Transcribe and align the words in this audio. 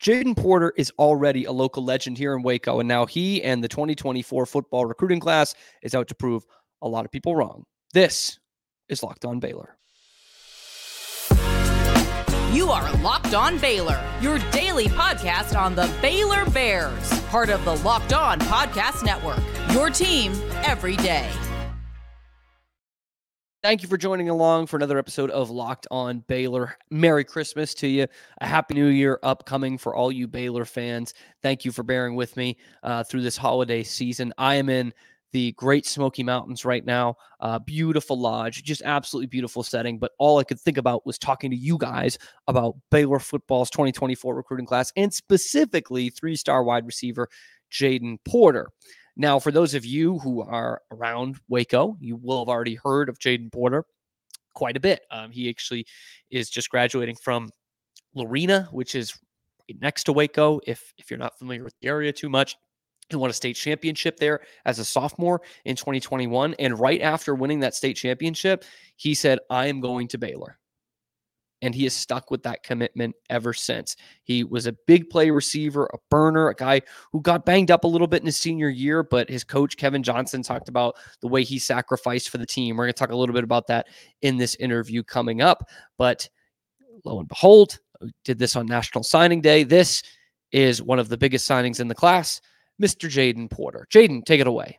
Jadon 0.00 0.36
Porter 0.36 0.72
is 0.76 0.92
already 0.98 1.44
a 1.44 1.52
local 1.52 1.84
legend 1.84 2.18
here 2.18 2.34
in 2.34 2.42
Waco, 2.42 2.78
and 2.78 2.88
now 2.88 3.04
he 3.04 3.42
and 3.42 3.64
the 3.64 3.68
2024 3.68 4.46
football 4.46 4.86
recruiting 4.86 5.18
class 5.18 5.54
is 5.82 5.94
out 5.94 6.06
to 6.08 6.14
prove 6.14 6.44
a 6.80 6.88
lot 6.88 7.04
of 7.04 7.10
people 7.10 7.34
wrong. 7.34 7.64
This 7.92 8.38
is 8.88 9.02
Locked 9.02 9.24
On 9.24 9.40
Baylor. 9.40 9.76
You 12.52 12.70
are 12.70 12.92
Locked 12.98 13.34
On 13.34 13.58
Baylor, 13.58 14.00
your 14.20 14.38
daily 14.50 14.86
podcast 14.86 15.58
on 15.58 15.74
the 15.74 15.92
Baylor 16.00 16.48
Bears, 16.50 17.20
part 17.24 17.50
of 17.50 17.64
the 17.64 17.76
Locked 17.78 18.12
On 18.12 18.38
Podcast 18.40 19.04
Network. 19.04 19.42
Your 19.72 19.90
team 19.90 20.32
every 20.64 20.96
day. 20.96 21.28
Thank 23.60 23.82
you 23.82 23.88
for 23.88 23.96
joining 23.96 24.28
along 24.28 24.68
for 24.68 24.76
another 24.76 24.98
episode 24.98 25.30
of 25.30 25.50
Locked 25.50 25.88
On 25.90 26.20
Baylor. 26.28 26.76
Merry 26.90 27.24
Christmas 27.24 27.74
to 27.74 27.88
you. 27.88 28.06
A 28.40 28.46
Happy 28.46 28.74
New 28.74 28.86
Year 28.86 29.18
upcoming 29.24 29.78
for 29.78 29.96
all 29.96 30.12
you 30.12 30.28
Baylor 30.28 30.64
fans. 30.64 31.12
Thank 31.42 31.64
you 31.64 31.72
for 31.72 31.82
bearing 31.82 32.14
with 32.14 32.36
me 32.36 32.56
uh, 32.84 33.02
through 33.02 33.22
this 33.22 33.36
holiday 33.36 33.82
season. 33.82 34.32
I 34.38 34.54
am 34.54 34.68
in 34.68 34.94
the 35.32 35.50
Great 35.52 35.86
Smoky 35.86 36.22
Mountains 36.22 36.64
right 36.64 36.86
now. 36.86 37.16
Uh, 37.40 37.58
beautiful 37.58 38.16
lodge, 38.16 38.62
just 38.62 38.82
absolutely 38.82 39.26
beautiful 39.26 39.64
setting. 39.64 39.98
But 39.98 40.12
all 40.20 40.38
I 40.38 40.44
could 40.44 40.60
think 40.60 40.78
about 40.78 41.04
was 41.04 41.18
talking 41.18 41.50
to 41.50 41.56
you 41.56 41.78
guys 41.78 42.16
about 42.46 42.76
Baylor 42.92 43.18
football's 43.18 43.70
2024 43.70 44.36
recruiting 44.36 44.66
class 44.66 44.92
and 44.96 45.12
specifically 45.12 46.10
three 46.10 46.36
star 46.36 46.62
wide 46.62 46.86
receiver 46.86 47.28
Jadon 47.72 48.18
Porter. 48.24 48.68
Now, 49.18 49.40
for 49.40 49.50
those 49.50 49.74
of 49.74 49.84
you 49.84 50.20
who 50.20 50.42
are 50.42 50.80
around 50.92 51.40
Waco, 51.48 51.96
you 52.00 52.16
will 52.16 52.38
have 52.38 52.48
already 52.48 52.76
heard 52.76 53.08
of 53.08 53.18
Jadon 53.18 53.52
Porter 53.52 53.84
quite 54.54 54.76
a 54.76 54.80
bit. 54.80 55.02
Um, 55.10 55.32
he 55.32 55.48
actually 55.50 55.86
is 56.30 56.48
just 56.48 56.70
graduating 56.70 57.16
from 57.16 57.50
Lorena, 58.14 58.68
which 58.70 58.94
is 58.94 59.18
next 59.80 60.04
to 60.04 60.12
Waco. 60.12 60.60
If 60.66 60.94
if 60.98 61.10
you're 61.10 61.18
not 61.18 61.36
familiar 61.36 61.64
with 61.64 61.74
the 61.80 61.88
area 61.88 62.12
too 62.12 62.28
much, 62.28 62.56
he 63.08 63.16
won 63.16 63.30
a 63.30 63.32
state 63.32 63.56
championship 63.56 64.18
there 64.18 64.40
as 64.64 64.78
a 64.78 64.84
sophomore 64.84 65.40
in 65.64 65.74
2021. 65.74 66.54
And 66.58 66.78
right 66.78 67.00
after 67.00 67.34
winning 67.34 67.60
that 67.60 67.74
state 67.74 67.94
championship, 67.94 68.64
he 68.96 69.14
said, 69.14 69.40
I 69.50 69.66
am 69.66 69.80
going 69.80 70.08
to 70.08 70.18
Baylor. 70.18 70.58
And 71.60 71.74
he 71.74 71.84
has 71.84 71.94
stuck 71.94 72.30
with 72.30 72.42
that 72.44 72.62
commitment 72.62 73.16
ever 73.30 73.52
since. 73.52 73.96
He 74.22 74.44
was 74.44 74.66
a 74.66 74.76
big 74.86 75.10
play 75.10 75.30
receiver, 75.30 75.90
a 75.92 75.98
burner, 76.08 76.48
a 76.48 76.54
guy 76.54 76.82
who 77.12 77.20
got 77.20 77.44
banged 77.44 77.70
up 77.70 77.84
a 77.84 77.88
little 77.88 78.06
bit 78.06 78.20
in 78.20 78.26
his 78.26 78.36
senior 78.36 78.68
year, 78.68 79.02
but 79.02 79.28
his 79.28 79.42
coach, 79.42 79.76
Kevin 79.76 80.02
Johnson, 80.02 80.42
talked 80.42 80.68
about 80.68 80.96
the 81.20 81.28
way 81.28 81.42
he 81.42 81.58
sacrificed 81.58 82.30
for 82.30 82.38
the 82.38 82.46
team. 82.46 82.76
We're 82.76 82.84
going 82.84 82.94
to 82.94 82.98
talk 82.98 83.10
a 83.10 83.16
little 83.16 83.34
bit 83.34 83.44
about 83.44 83.66
that 83.68 83.88
in 84.22 84.36
this 84.36 84.54
interview 84.56 85.02
coming 85.02 85.40
up. 85.40 85.68
But 85.96 86.28
lo 87.04 87.18
and 87.18 87.28
behold, 87.28 87.78
did 88.24 88.38
this 88.38 88.56
on 88.56 88.66
National 88.66 89.02
Signing 89.02 89.40
Day. 89.40 89.64
This 89.64 90.02
is 90.52 90.82
one 90.82 90.98
of 90.98 91.08
the 91.08 91.18
biggest 91.18 91.48
signings 91.48 91.80
in 91.80 91.88
the 91.88 91.94
class. 91.94 92.40
Mr. 92.80 93.10
Jadon 93.10 93.50
Porter. 93.50 93.86
Jadon, 93.90 94.24
take 94.24 94.40
it 94.40 94.46
away. 94.46 94.78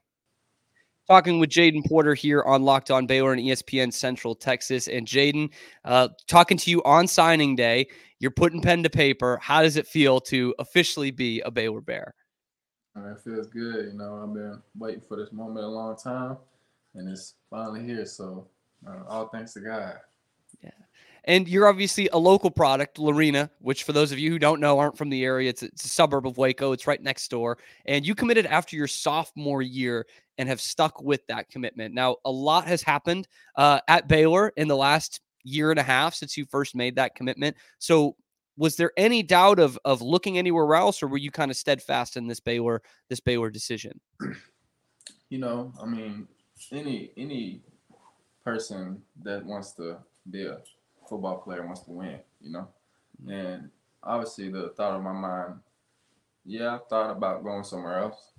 Talking 1.10 1.40
with 1.40 1.50
Jadon 1.50 1.84
Porter 1.88 2.14
here 2.14 2.44
on 2.44 2.62
Locked 2.62 2.92
On 2.92 3.08
Baylor 3.08 3.34
and 3.34 3.42
ESPN 3.42 3.92
Central 3.92 4.36
Texas. 4.36 4.88
And 4.88 5.08
Jadon, 5.08 5.50
uh, 5.84 6.10
talking 6.28 6.56
to 6.58 6.70
you 6.70 6.84
on 6.84 7.08
signing 7.08 7.56
day, 7.56 7.88
you're 8.20 8.30
putting 8.30 8.62
pen 8.62 8.84
to 8.84 8.92
paper. 8.92 9.40
How 9.42 9.64
does 9.64 9.76
it 9.76 9.88
feel 9.88 10.20
to 10.22 10.54
officially 10.60 11.10
be 11.10 11.42
a 11.42 11.50
Baylor 11.50 11.82
Bear? 11.82 12.14
Uh, 12.96 13.14
it 13.14 13.22
feels 13.24 13.48
good. 13.48 13.88
You 13.92 13.98
know, 13.98 14.22
I've 14.22 14.36
been 14.36 14.62
waiting 14.78 15.02
for 15.02 15.18
this 15.18 15.34
moment 15.34 15.66
a 15.66 15.70
long 15.70 15.98
time, 15.98 16.38
and 16.94 17.10
it's 17.10 17.34
finally 17.50 17.84
here. 17.84 18.06
So, 18.06 18.48
uh, 18.88 19.00
all 19.08 19.30
thanks 19.30 19.54
to 19.54 19.62
God. 19.62 19.96
And 21.26 21.48
you're 21.48 21.68
obviously 21.68 22.10
a 22.12 22.18
local 22.18 22.50
product, 22.50 23.00
Lorena, 23.00 23.50
which 23.60 23.84
for 23.84 23.94
those 23.94 24.12
of 24.12 24.20
you 24.20 24.32
who 24.32 24.40
don't 24.40 24.60
know 24.60 24.80
aren't 24.80 24.98
from 24.98 25.10
the 25.10 25.24
area, 25.24 25.50
it's, 25.50 25.64
it's 25.64 25.86
a 25.86 25.90
suburb 25.90 26.26
of 26.26 26.38
Waco. 26.38 26.72
It's 26.72 26.88
right 26.88 27.02
next 27.02 27.30
door. 27.30 27.58
And 27.86 28.06
you 28.06 28.16
committed 28.16 28.46
after 28.46 28.76
your 28.76 28.88
sophomore 28.88 29.62
year 29.62 30.06
and 30.38 30.48
have 30.48 30.62
stuck 30.62 31.02
with 31.02 31.26
that 31.28 31.50
commitment. 31.50 31.94
Now, 31.94 32.18
a 32.26 32.32
lot 32.32 32.66
has 32.68 32.82
happened 32.82 33.28
uh, 33.56 33.80
at 33.88 34.08
Baylor 34.08 34.54
in 34.56 34.68
the 34.68 34.78
last 34.78 35.22
year 35.44 35.72
and 35.72 35.80
a 35.80 35.84
half 35.84 36.16
since 36.16 36.38
you 36.38 36.46
first 36.46 36.76
made 36.76 36.96
that 36.96 37.16
commitment. 37.16 37.56
So, 37.78 38.16
was 38.58 38.76
there 38.76 38.92
any 38.98 39.24
doubt 39.24 39.58
of 39.58 39.80
of 39.86 40.02
looking 40.02 40.38
anywhere 40.38 40.76
else, 40.76 41.02
or 41.02 41.08
were 41.08 41.18
you 41.18 41.32
kind 41.32 41.50
of 41.50 41.56
steadfast 41.56 42.18
in 42.18 42.28
this 42.28 42.42
Baylor 42.42 42.82
this 43.10 43.22
Baylor 43.22 43.50
decision? 43.50 44.00
You 45.30 45.38
know, 45.38 45.74
I 45.82 45.86
mean, 45.86 46.28
any 46.72 47.12
any 47.16 47.62
person 48.44 49.02
that 49.24 49.46
wants 49.46 49.74
to 49.74 49.98
be 50.30 50.46
a 50.46 50.58
football 51.10 51.38
player 51.38 51.66
wants 51.66 51.82
to 51.82 51.92
win, 51.92 52.20
you 52.42 52.52
know? 52.52 52.68
Mm-hmm. 53.22 53.32
And 53.32 53.70
obviously 54.04 54.50
the 54.50 54.70
thought 54.70 54.96
of 54.96 55.04
my 55.04 55.12
mind, 55.12 55.56
yeah, 56.46 56.76
I 56.76 56.80
thought 56.90 57.12
about 57.12 57.44
going 57.44 57.64
somewhere 57.64 58.00
else, 58.00 58.32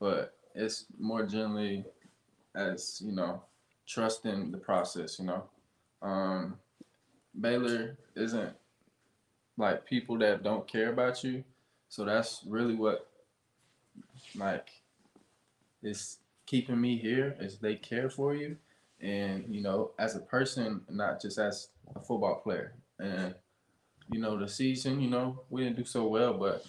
but 0.00 0.34
it's 0.54 0.86
more 0.98 1.24
generally 1.24 1.84
as, 2.54 3.02
you 3.04 3.12
know, 3.12 3.42
trusting 3.86 4.50
the 4.50 4.58
process, 4.58 5.18
you 5.18 5.26
know. 5.26 5.44
Um, 6.00 6.58
Baylor 7.38 7.96
isn't 8.16 8.54
like 9.56 9.84
people 9.84 10.18
that 10.18 10.42
don't 10.42 10.66
care 10.66 10.90
about 10.90 11.22
you. 11.22 11.44
So 11.88 12.04
that's 12.04 12.42
really 12.46 12.74
what 12.74 13.08
like 14.34 14.70
is 15.82 16.18
keeping 16.46 16.80
me 16.80 16.96
here 16.96 17.36
is 17.38 17.58
they 17.58 17.74
care 17.76 18.08
for 18.08 18.34
you 18.34 18.56
and 19.02 19.44
you 19.48 19.60
know 19.62 19.90
as 19.98 20.16
a 20.16 20.20
person 20.20 20.80
not 20.88 21.20
just 21.20 21.38
as 21.38 21.68
a 21.94 22.00
football 22.00 22.36
player. 22.36 22.74
And 22.98 23.34
you 24.10 24.20
know, 24.20 24.38
the 24.38 24.48
season, 24.48 25.00
you 25.00 25.10
know, 25.10 25.42
we 25.48 25.64
didn't 25.64 25.76
do 25.76 25.84
so 25.84 26.06
well, 26.06 26.34
but 26.34 26.64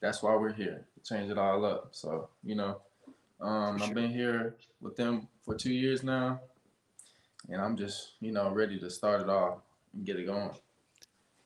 that's 0.00 0.22
why 0.22 0.34
we're 0.34 0.52
here. 0.52 0.86
Change 1.04 1.30
it 1.30 1.38
all 1.38 1.64
up. 1.64 1.88
So, 1.92 2.28
you 2.42 2.56
know, 2.56 2.80
um. 3.40 3.80
I've 3.82 3.94
been 3.94 4.10
here 4.10 4.56
with 4.80 4.96
them 4.96 5.28
for 5.44 5.54
two 5.54 5.72
years 5.72 6.02
now, 6.02 6.40
and 7.48 7.60
I'm 7.60 7.76
just, 7.76 8.14
you 8.20 8.32
know, 8.32 8.50
ready 8.50 8.78
to 8.78 8.90
start 8.90 9.20
it 9.22 9.28
off 9.28 9.58
and 9.94 10.04
get 10.04 10.16
it 10.18 10.26
going. 10.26 10.50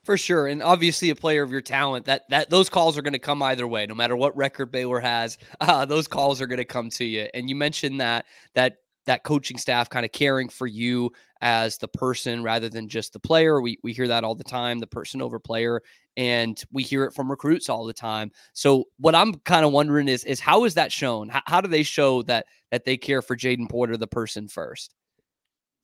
For 0.04 0.16
sure, 0.16 0.46
and 0.46 0.62
obviously 0.62 1.10
a 1.10 1.14
player 1.14 1.42
of 1.42 1.52
your 1.52 1.60
talent, 1.60 2.06
that 2.06 2.28
that 2.30 2.48
those 2.48 2.70
calls 2.70 2.96
are 2.96 3.02
going 3.02 3.12
to 3.12 3.18
come 3.18 3.42
either 3.42 3.68
way, 3.68 3.86
no 3.86 3.94
matter 3.94 4.16
what 4.16 4.34
record 4.34 4.72
Baylor 4.72 5.00
has. 5.00 5.36
Uh, 5.60 5.84
those 5.84 6.08
calls 6.08 6.40
are 6.40 6.46
going 6.46 6.58
to 6.58 6.64
come 6.64 6.88
to 6.88 7.04
you. 7.04 7.28
And 7.34 7.50
you 7.50 7.54
mentioned 7.54 8.00
that 8.00 8.24
that 8.54 8.78
that 9.06 9.24
coaching 9.24 9.58
staff 9.58 9.88
kind 9.88 10.04
of 10.04 10.12
caring 10.12 10.48
for 10.48 10.66
you 10.66 11.10
as 11.40 11.78
the 11.78 11.88
person 11.88 12.42
rather 12.42 12.68
than 12.68 12.88
just 12.88 13.12
the 13.12 13.20
player. 13.20 13.60
We 13.60 13.78
we 13.82 13.92
hear 13.92 14.08
that 14.08 14.24
all 14.24 14.34
the 14.34 14.44
time, 14.44 14.78
the 14.78 14.86
person 14.86 15.22
over 15.22 15.38
player, 15.38 15.82
and 16.16 16.62
we 16.72 16.82
hear 16.82 17.04
it 17.04 17.14
from 17.14 17.30
recruits 17.30 17.68
all 17.68 17.86
the 17.86 17.92
time. 17.92 18.30
So 18.52 18.84
what 18.98 19.14
I'm 19.14 19.34
kind 19.40 19.64
of 19.64 19.72
wondering 19.72 20.08
is 20.08 20.24
is 20.24 20.40
how 20.40 20.64
is 20.64 20.74
that 20.74 20.92
shown? 20.92 21.28
How, 21.28 21.42
how 21.46 21.60
do 21.60 21.68
they 21.68 21.82
show 21.82 22.22
that 22.22 22.46
that 22.70 22.84
they 22.84 22.96
care 22.96 23.22
for 23.22 23.36
Jadon 23.36 23.68
Porter, 23.68 23.96
the 23.96 24.06
person 24.06 24.48
first? 24.48 24.94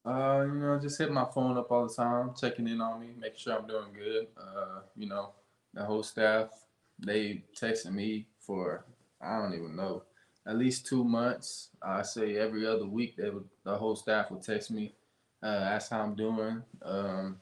Uh, 0.04 0.44
you 0.46 0.54
know, 0.54 0.78
just 0.78 0.98
hit 0.98 1.10
my 1.10 1.26
phone 1.34 1.58
up 1.58 1.72
all 1.72 1.88
the 1.88 1.92
time, 1.92 2.30
checking 2.40 2.68
in 2.68 2.80
on 2.80 3.00
me, 3.00 3.08
making 3.18 3.38
sure 3.38 3.58
I'm 3.58 3.66
doing 3.66 3.92
good. 3.92 4.28
Uh, 4.40 4.82
you 4.94 5.08
know, 5.08 5.32
the 5.74 5.84
whole 5.84 6.04
staff, 6.04 6.50
they 6.98 7.42
texting 7.60 7.92
me 7.92 8.28
for 8.38 8.84
I 9.20 9.40
don't 9.40 9.54
even 9.54 9.74
know 9.74 10.04
at 10.46 10.56
least 10.56 10.86
two 10.86 11.04
months. 11.04 11.70
I 11.82 12.02
say 12.02 12.36
every 12.36 12.66
other 12.66 12.86
week, 12.86 13.16
they 13.16 13.30
would, 13.30 13.48
the 13.64 13.76
whole 13.76 13.96
staff 13.96 14.30
would 14.30 14.42
text 14.42 14.70
me, 14.70 14.94
uh, 15.42 15.46
ask 15.46 15.90
how 15.90 16.02
I'm 16.02 16.14
doing. 16.14 16.62
Um, 16.82 17.36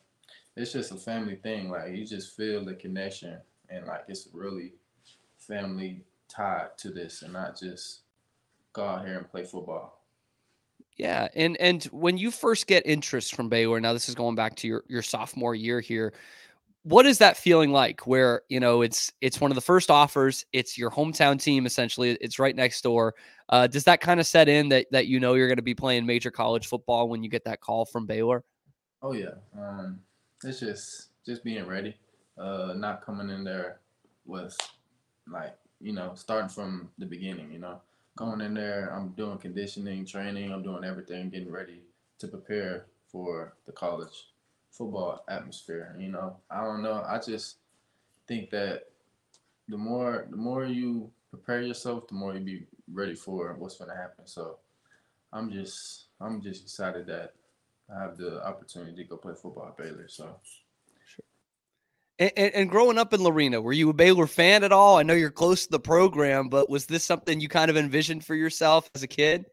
it's 0.56 0.72
just 0.72 0.92
a 0.92 0.97
family 0.97 1.37
thing. 1.37 1.70
Like 1.70 1.93
you 1.93 2.06
just 2.06 2.37
feel 2.37 2.64
the 2.64 2.75
connection, 2.75 3.38
and 3.69 3.87
like 3.87 4.04
it's 4.09 4.28
really 4.32 4.72
family 5.37 6.04
tied 6.28 6.78
to 6.78 6.91
this, 6.91 7.22
and 7.22 7.32
not 7.32 7.59
just 7.59 8.00
go 8.72 8.84
out 8.84 9.06
here 9.06 9.19
and 9.19 9.28
play 9.28 9.44
football. 9.44 10.00
Yeah, 10.97 11.28
and 11.34 11.56
and 11.56 11.82
when 11.84 12.16
you 12.16 12.31
first 12.31 12.69
get 12.69 12.87
interest 12.87 13.34
from 13.34 13.48
Baylor, 13.48 13.81
now 13.81 13.93
this 13.93 14.09
is 14.09 14.14
going 14.14 14.37
back 14.37 14.54
to 14.56 14.69
your 14.69 14.84
your 14.87 15.03
sophomore 15.03 15.54
year 15.54 15.81
here 15.81 16.12
what 16.84 17.06
is 17.06 17.17
that 17.19 17.37
feeling 17.37 17.72
like 17.72 18.06
where 18.06 18.43
you 18.49 18.61
know 18.61 18.83
it's 18.83 19.11
it's 19.20 19.41
one 19.41 19.50
of 19.50 19.55
the 19.55 19.61
first 19.61 19.91
offers 19.91 20.44
it's 20.53 20.79
your 20.79 20.91
hometown 20.91 21.41
team 21.43 21.67
essentially 21.67 22.11
it's 22.20 22.38
right 22.38 22.55
next 22.55 22.82
door 22.82 23.14
uh, 23.50 23.67
does 23.67 23.85
that 23.85 24.00
kind 24.00 24.20
of 24.20 24.26
set 24.26 24.49
in 24.49 24.69
that 24.69 24.87
that 24.91 25.06
you 25.06 25.19
know 25.19 25.35
you're 25.35 25.49
going 25.49 25.56
to 25.56 25.62
be 25.62 25.75
playing 25.75 26.06
major 26.06 26.31
college 26.31 26.67
football 26.67 27.08
when 27.08 27.23
you 27.23 27.29
get 27.29 27.44
that 27.44 27.61
call 27.61 27.85
from 27.85 28.06
baylor? 28.06 28.44
Oh 29.03 29.12
yeah 29.12 29.35
um, 29.58 30.00
it's 30.44 30.61
just 30.61 31.08
just 31.26 31.43
being 31.43 31.67
ready 31.67 31.97
uh, 32.38 32.75
not 32.76 33.05
coming 33.05 33.31
in 33.31 33.44
there 33.44 33.81
with 34.26 34.56
like 35.26 35.56
you 35.81 35.93
know 35.93 36.12
starting 36.14 36.49
from 36.49 36.91
the 36.99 37.06
beginning 37.06 37.50
you 37.50 37.58
know? 37.58 37.81
Going 38.17 38.43
in 38.43 38.55
there 38.55 38.93
i'm 38.94 39.08
doing 39.17 39.38
conditioning 39.38 40.06
training 40.06 40.53
i'm 40.53 40.62
doing 40.62 40.85
everything 40.85 41.31
getting 41.31 41.50
ready 41.50 41.81
to 42.20 42.29
prepare 42.29 42.87
for 43.11 43.55
the 43.67 43.73
college 43.73 44.29
football 44.76 45.25
atmosphere. 45.29 45.97
You 45.99 46.09
know, 46.09 46.37
I 46.50 46.65
don't 46.65 46.82
know. 46.82 47.05
I 47.06 47.19
just 47.19 47.56
think 48.26 48.50
that 48.50 48.91
the 49.69 49.79
more 49.79 50.26
the 50.31 50.37
more 50.37 50.65
you 50.67 51.11
prepare 51.31 51.62
yourself, 51.62 52.09
the 52.09 52.15
more 52.15 52.35
you 52.35 52.41
be 52.41 52.67
ready 52.93 53.15
for 53.15 53.55
what's 53.59 53.76
going 53.76 53.91
to 53.91 53.97
happen. 53.97 54.26
So 54.26 54.59
I'm 55.32 55.50
just 55.50 56.06
I'm 56.21 56.43
just 56.43 56.65
excited 56.65 57.06
that 57.06 57.35
I 57.94 58.00
have 58.00 58.17
the 58.17 58.44
opportunity 58.47 58.97
to 58.97 59.05
go 59.05 59.17
play 59.17 59.35
football 59.35 59.69
at 59.69 59.76
Baylor. 59.76 60.09
So. 60.09 60.37
And, 62.20 62.31
and, 62.37 62.55
and, 62.55 62.70
growing 62.70 62.97
up 62.97 63.12
in 63.12 63.20
Lorena, 63.20 63.61
were 63.61 63.73
you 63.73 63.91
a 63.91 63.93
Baylor 63.93 64.29
fan 64.29 64.62
at 64.62 64.70
all? 64.70 64.97
I 64.97 65.03
know 65.03 65.15
you're 65.15 65.32
close 65.32 65.65
to 65.65 65.70
the 65.73 65.81
program, 65.81 66.49
but 66.49 66.70
was 66.70 66.87
this 66.87 67.05
something 67.05 67.41
you 67.41 67.49
kind 67.49 67.69
of 67.69 67.77
envisioned 67.77 68.25
for 68.25 68.37
yourself 68.37 68.88
as 68.94 69.03
a 69.03 69.09
kid? 69.09 69.47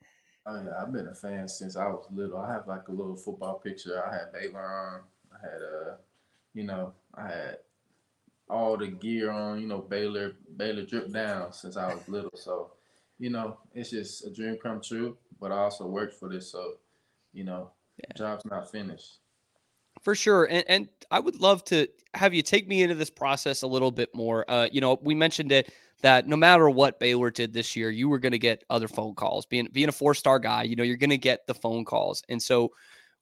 Oh 0.45 0.63
yeah, 0.63 0.81
I've 0.81 0.91
been 0.91 1.07
a 1.07 1.15
fan 1.15 1.47
since 1.47 1.75
I 1.75 1.87
was 1.87 2.05
little. 2.11 2.37
I 2.37 2.51
have 2.51 2.67
like 2.67 2.87
a 2.87 2.91
little 2.91 3.15
football 3.15 3.59
picture. 3.59 4.03
I 4.03 4.11
had 4.11 4.33
Baylor 4.33 4.63
on. 4.63 5.01
I 5.31 5.45
had 5.45 5.61
uh, 5.61 5.95
you 6.53 6.63
know, 6.63 6.93
I 7.13 7.27
had 7.27 7.57
all 8.49 8.75
the 8.77 8.87
gear 8.87 9.29
on. 9.29 9.61
You 9.61 9.67
know, 9.67 9.79
Baylor 9.79 10.33
Baylor 10.57 10.85
drip 10.85 11.11
down 11.11 11.53
since 11.53 11.77
I 11.77 11.93
was 11.93 12.07
little. 12.07 12.31
So, 12.35 12.71
you 13.19 13.29
know, 13.29 13.57
it's 13.73 13.91
just 13.91 14.25
a 14.25 14.31
dream 14.31 14.57
come 14.61 14.81
true. 14.81 15.17
But 15.39 15.51
I 15.51 15.57
also 15.57 15.85
worked 15.85 16.15
for 16.15 16.27
this, 16.27 16.51
so 16.51 16.73
you 17.33 17.43
know, 17.43 17.69
yeah. 17.97 18.17
job's 18.17 18.45
not 18.45 18.71
finished. 18.71 19.19
For 20.01 20.15
sure. 20.15 20.45
And, 20.45 20.63
and 20.67 20.89
I 21.11 21.19
would 21.19 21.39
love 21.39 21.63
to 21.65 21.87
have 22.15 22.33
you 22.33 22.41
take 22.41 22.67
me 22.67 22.81
into 22.81 22.95
this 22.95 23.09
process 23.09 23.61
a 23.61 23.67
little 23.67 23.91
bit 23.91 24.13
more. 24.15 24.49
Uh, 24.49 24.67
you 24.71 24.81
know, 24.81 24.99
we 25.01 25.13
mentioned 25.13 25.51
it 25.51 25.71
that 26.01 26.27
no 26.27 26.35
matter 26.35 26.69
what 26.69 26.99
Baylor 26.99 27.31
did 27.31 27.53
this 27.53 27.75
year, 27.75 27.89
you 27.89 28.09
were 28.09 28.19
going 28.19 28.31
to 28.31 28.39
get 28.39 28.63
other 28.69 28.87
phone 28.87 29.15
calls. 29.15 29.45
Being 29.45 29.69
being 29.71 29.89
a 29.89 29.93
four 29.93 30.13
star 30.13 30.39
guy, 30.39 30.63
you 30.63 30.75
know, 30.75 30.83
you're 30.83 30.97
going 30.97 31.09
to 31.09 31.17
get 31.17 31.45
the 31.47 31.53
phone 31.53 31.85
calls. 31.85 32.23
And 32.29 32.41
so, 32.41 32.71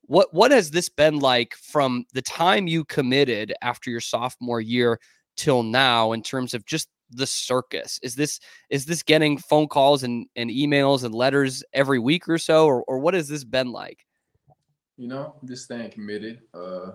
what 0.04 0.34
what 0.34 0.52
has 0.52 0.72
this 0.72 0.90
been 0.90 1.20
like 1.20 1.56
from 1.56 2.06
the 2.14 2.22
time 2.22 2.68
you 2.68 2.86
committed 2.86 3.54
after 3.62 3.90
your 3.90 4.02
sophomore 4.02 4.62
year 4.62 5.00
till 5.36 5.64
now 5.64 6.12
in 6.14 6.22
terms 6.22 6.54
of 6.54 6.66
just 6.66 6.90
the 7.12 7.28
circus? 7.28 8.00
Is 8.04 8.16
this 8.16 8.40
is 8.70 8.86
this 8.86 9.04
getting 9.04 9.38
phone 9.38 9.68
calls 9.68 10.04
and, 10.04 10.28
and 10.36 10.50
emails 10.50 11.04
and 11.04 11.14
letters 11.14 11.64
every 11.74 12.00
week 12.00 12.28
or 12.28 12.38
so, 12.38 12.66
or 12.66 12.84
or 12.84 13.00
what 13.00 13.14
has 13.14 13.28
this 13.28 13.44
been 13.44 13.72
like? 13.72 14.06
you 15.00 15.08
know, 15.08 15.34
just 15.46 15.64
staying 15.64 15.90
committed. 15.92 16.42
Uh, 16.54 16.92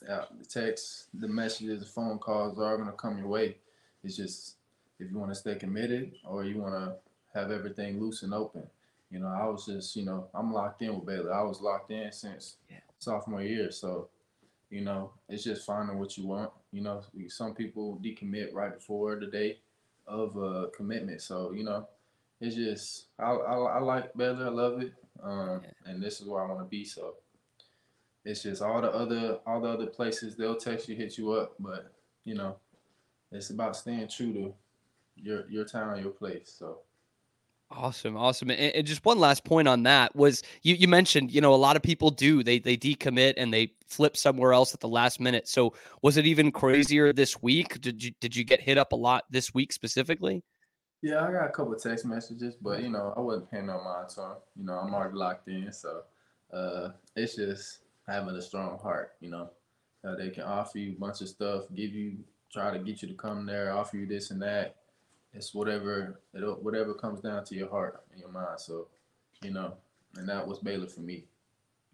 the 0.00 0.46
text, 0.48 1.08
the 1.12 1.26
messages, 1.26 1.80
the 1.80 1.86
phone 1.86 2.20
calls 2.20 2.56
are 2.60 2.76
going 2.76 2.88
to 2.88 2.94
come 2.94 3.18
your 3.18 3.26
way. 3.26 3.56
It's 4.04 4.16
just 4.16 4.58
if 4.98 5.10
you 5.10 5.18
want 5.18 5.30
to 5.30 5.34
stay 5.34 5.54
committed 5.56 6.12
or 6.24 6.44
you 6.44 6.58
want 6.58 6.74
to 6.74 6.94
have 7.38 7.50
everything 7.50 8.00
loose 8.00 8.22
and 8.22 8.34
open. 8.34 8.64
You 9.10 9.20
know, 9.20 9.28
I 9.28 9.44
was 9.46 9.66
just, 9.66 9.94
you 9.94 10.04
know, 10.04 10.28
I'm 10.34 10.52
locked 10.52 10.82
in 10.82 10.94
with 10.94 11.06
Baylor. 11.06 11.32
I 11.32 11.42
was 11.42 11.60
locked 11.60 11.90
in 11.90 12.10
since 12.10 12.56
yeah. 12.70 12.78
sophomore 12.98 13.42
year. 13.42 13.70
So, 13.70 14.08
you 14.70 14.80
know, 14.80 15.12
it's 15.28 15.44
just 15.44 15.64
finding 15.64 15.98
what 15.98 16.18
you 16.18 16.26
want. 16.26 16.50
You 16.72 16.82
know, 16.82 17.02
some 17.28 17.54
people 17.54 18.00
decommit 18.02 18.52
right 18.52 18.74
before 18.74 19.16
the 19.20 19.26
day 19.26 19.58
of 20.06 20.36
uh, 20.36 20.66
commitment. 20.76 21.22
So, 21.22 21.52
you 21.52 21.62
know, 21.62 21.86
it's 22.40 22.56
just 22.56 23.06
I, 23.18 23.30
I, 23.30 23.54
I 23.54 23.80
like 23.80 24.12
Baylor. 24.14 24.46
I 24.46 24.50
love 24.50 24.82
it 24.82 24.92
um, 25.22 25.62
and 25.84 26.02
this 26.02 26.20
is 26.20 26.26
where 26.26 26.42
I 26.42 26.46
want 26.46 26.60
to 26.60 26.66
be. 26.66 26.84
So 26.84 27.14
it's 28.24 28.42
just 28.42 28.62
all 28.62 28.80
the 28.80 28.90
other 28.90 29.38
all 29.46 29.60
the 29.60 29.68
other 29.68 29.86
places 29.86 30.36
they'll 30.36 30.56
text 30.56 30.88
you, 30.88 30.96
hit 30.96 31.18
you 31.18 31.32
up, 31.32 31.54
but 31.58 31.92
you 32.24 32.34
know, 32.34 32.56
it's 33.32 33.50
about 33.50 33.76
staying 33.76 34.08
true 34.08 34.32
to 34.32 34.54
your 35.16 35.48
your 35.50 35.64
town, 35.64 36.00
your 36.00 36.10
place. 36.10 36.54
So. 36.58 36.80
Awesome, 37.68 38.16
awesome. 38.16 38.50
And, 38.50 38.60
and, 38.60 38.86
just 38.86 39.04
one 39.04 39.18
last 39.18 39.42
point 39.42 39.66
on 39.66 39.82
that 39.82 40.14
was 40.14 40.44
you, 40.62 40.76
you 40.76 40.86
mentioned, 40.86 41.32
you 41.32 41.40
know, 41.40 41.52
a 41.52 41.56
lot 41.56 41.74
of 41.74 41.82
people 41.82 42.10
do 42.10 42.44
they 42.44 42.60
they 42.60 42.76
decommit 42.76 43.34
and 43.36 43.52
they 43.52 43.72
flip 43.88 44.16
somewhere 44.16 44.52
else 44.52 44.72
at 44.72 44.78
the 44.78 44.88
last 44.88 45.18
minute. 45.18 45.48
So 45.48 45.74
was 46.00 46.16
it 46.16 46.26
even 46.26 46.52
crazier 46.52 47.12
this 47.12 47.42
week? 47.42 47.80
Did 47.80 48.04
you 48.04 48.12
did 48.20 48.36
you 48.36 48.44
get 48.44 48.60
hit 48.60 48.78
up 48.78 48.92
a 48.92 48.96
lot 48.96 49.24
this 49.30 49.52
week 49.52 49.72
specifically? 49.72 50.44
Yeah, 51.02 51.24
I 51.24 51.32
got 51.32 51.46
a 51.46 51.50
couple 51.50 51.74
text 51.74 52.04
messages, 52.06 52.54
but 52.54 52.82
you 52.82 52.88
know, 52.88 53.12
I 53.16 53.20
wasn't 53.20 53.50
paying 53.50 53.66
no 53.66 53.82
mind 53.82 54.10
to 54.10 54.16
them. 54.16 54.32
You 54.54 54.64
know, 54.64 54.74
I'm 54.74 54.94
already 54.94 55.16
locked 55.16 55.48
in, 55.48 55.72
so 55.72 56.02
uh, 56.52 56.90
it's 57.16 57.36
just 57.36 57.78
having 58.08 58.34
a 58.34 58.42
strong 58.42 58.78
heart. 58.78 59.12
You 59.20 59.30
know, 59.30 59.50
uh, 60.06 60.14
they 60.14 60.30
can 60.30 60.44
offer 60.44 60.78
you 60.78 60.92
a 60.92 61.00
bunch 61.00 61.20
of 61.20 61.28
stuff, 61.28 61.64
give 61.74 61.92
you, 61.92 62.18
try 62.52 62.70
to 62.70 62.78
get 62.78 63.02
you 63.02 63.08
to 63.08 63.14
come 63.14 63.44
there, 63.44 63.72
offer 63.72 63.96
you 63.96 64.06
this 64.06 64.30
and 64.30 64.40
that. 64.42 64.76
It's 65.36 65.54
whatever, 65.54 66.20
whatever 66.32 66.94
comes 66.94 67.20
down 67.20 67.44
to 67.44 67.54
your 67.54 67.68
heart 67.68 68.04
and 68.10 68.20
your 68.20 68.30
mind. 68.30 68.58
So, 68.58 68.88
you 69.42 69.52
know, 69.52 69.74
and 70.16 70.28
that 70.28 70.46
was 70.46 70.58
Baylor 70.58 70.86
for 70.86 71.00
me. 71.00 71.26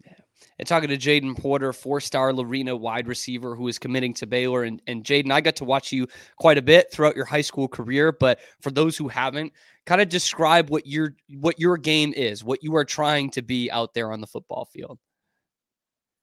Yeah. 0.05 0.13
And 0.59 0.67
talking 0.67 0.89
to 0.89 0.97
Jadon 0.97 1.37
Porter, 1.37 1.73
four 1.73 1.99
star 1.99 2.33
Lorena 2.33 2.75
wide 2.75 3.07
receiver 3.07 3.55
who 3.55 3.67
is 3.67 3.77
committing 3.77 4.13
to 4.15 4.27
Baylor. 4.27 4.63
And, 4.63 4.81
and 4.87 5.03
Jadon, 5.03 5.31
I 5.31 5.41
got 5.41 5.55
to 5.57 5.65
watch 5.65 5.91
you 5.91 6.07
quite 6.37 6.57
a 6.57 6.61
bit 6.61 6.91
throughout 6.91 7.15
your 7.15 7.25
high 7.25 7.41
school 7.41 7.67
career. 7.67 8.11
But 8.11 8.39
for 8.61 8.71
those 8.71 8.97
who 8.97 9.07
haven't, 9.07 9.53
kind 9.85 10.01
of 10.01 10.09
describe 10.09 10.69
what 10.69 10.87
your 10.87 11.15
what 11.39 11.59
your 11.59 11.77
game 11.77 12.13
is, 12.15 12.43
what 12.43 12.63
you 12.63 12.75
are 12.75 12.85
trying 12.85 13.29
to 13.31 13.41
be 13.41 13.69
out 13.71 13.93
there 13.93 14.11
on 14.11 14.21
the 14.21 14.27
football 14.27 14.65
field. 14.65 14.99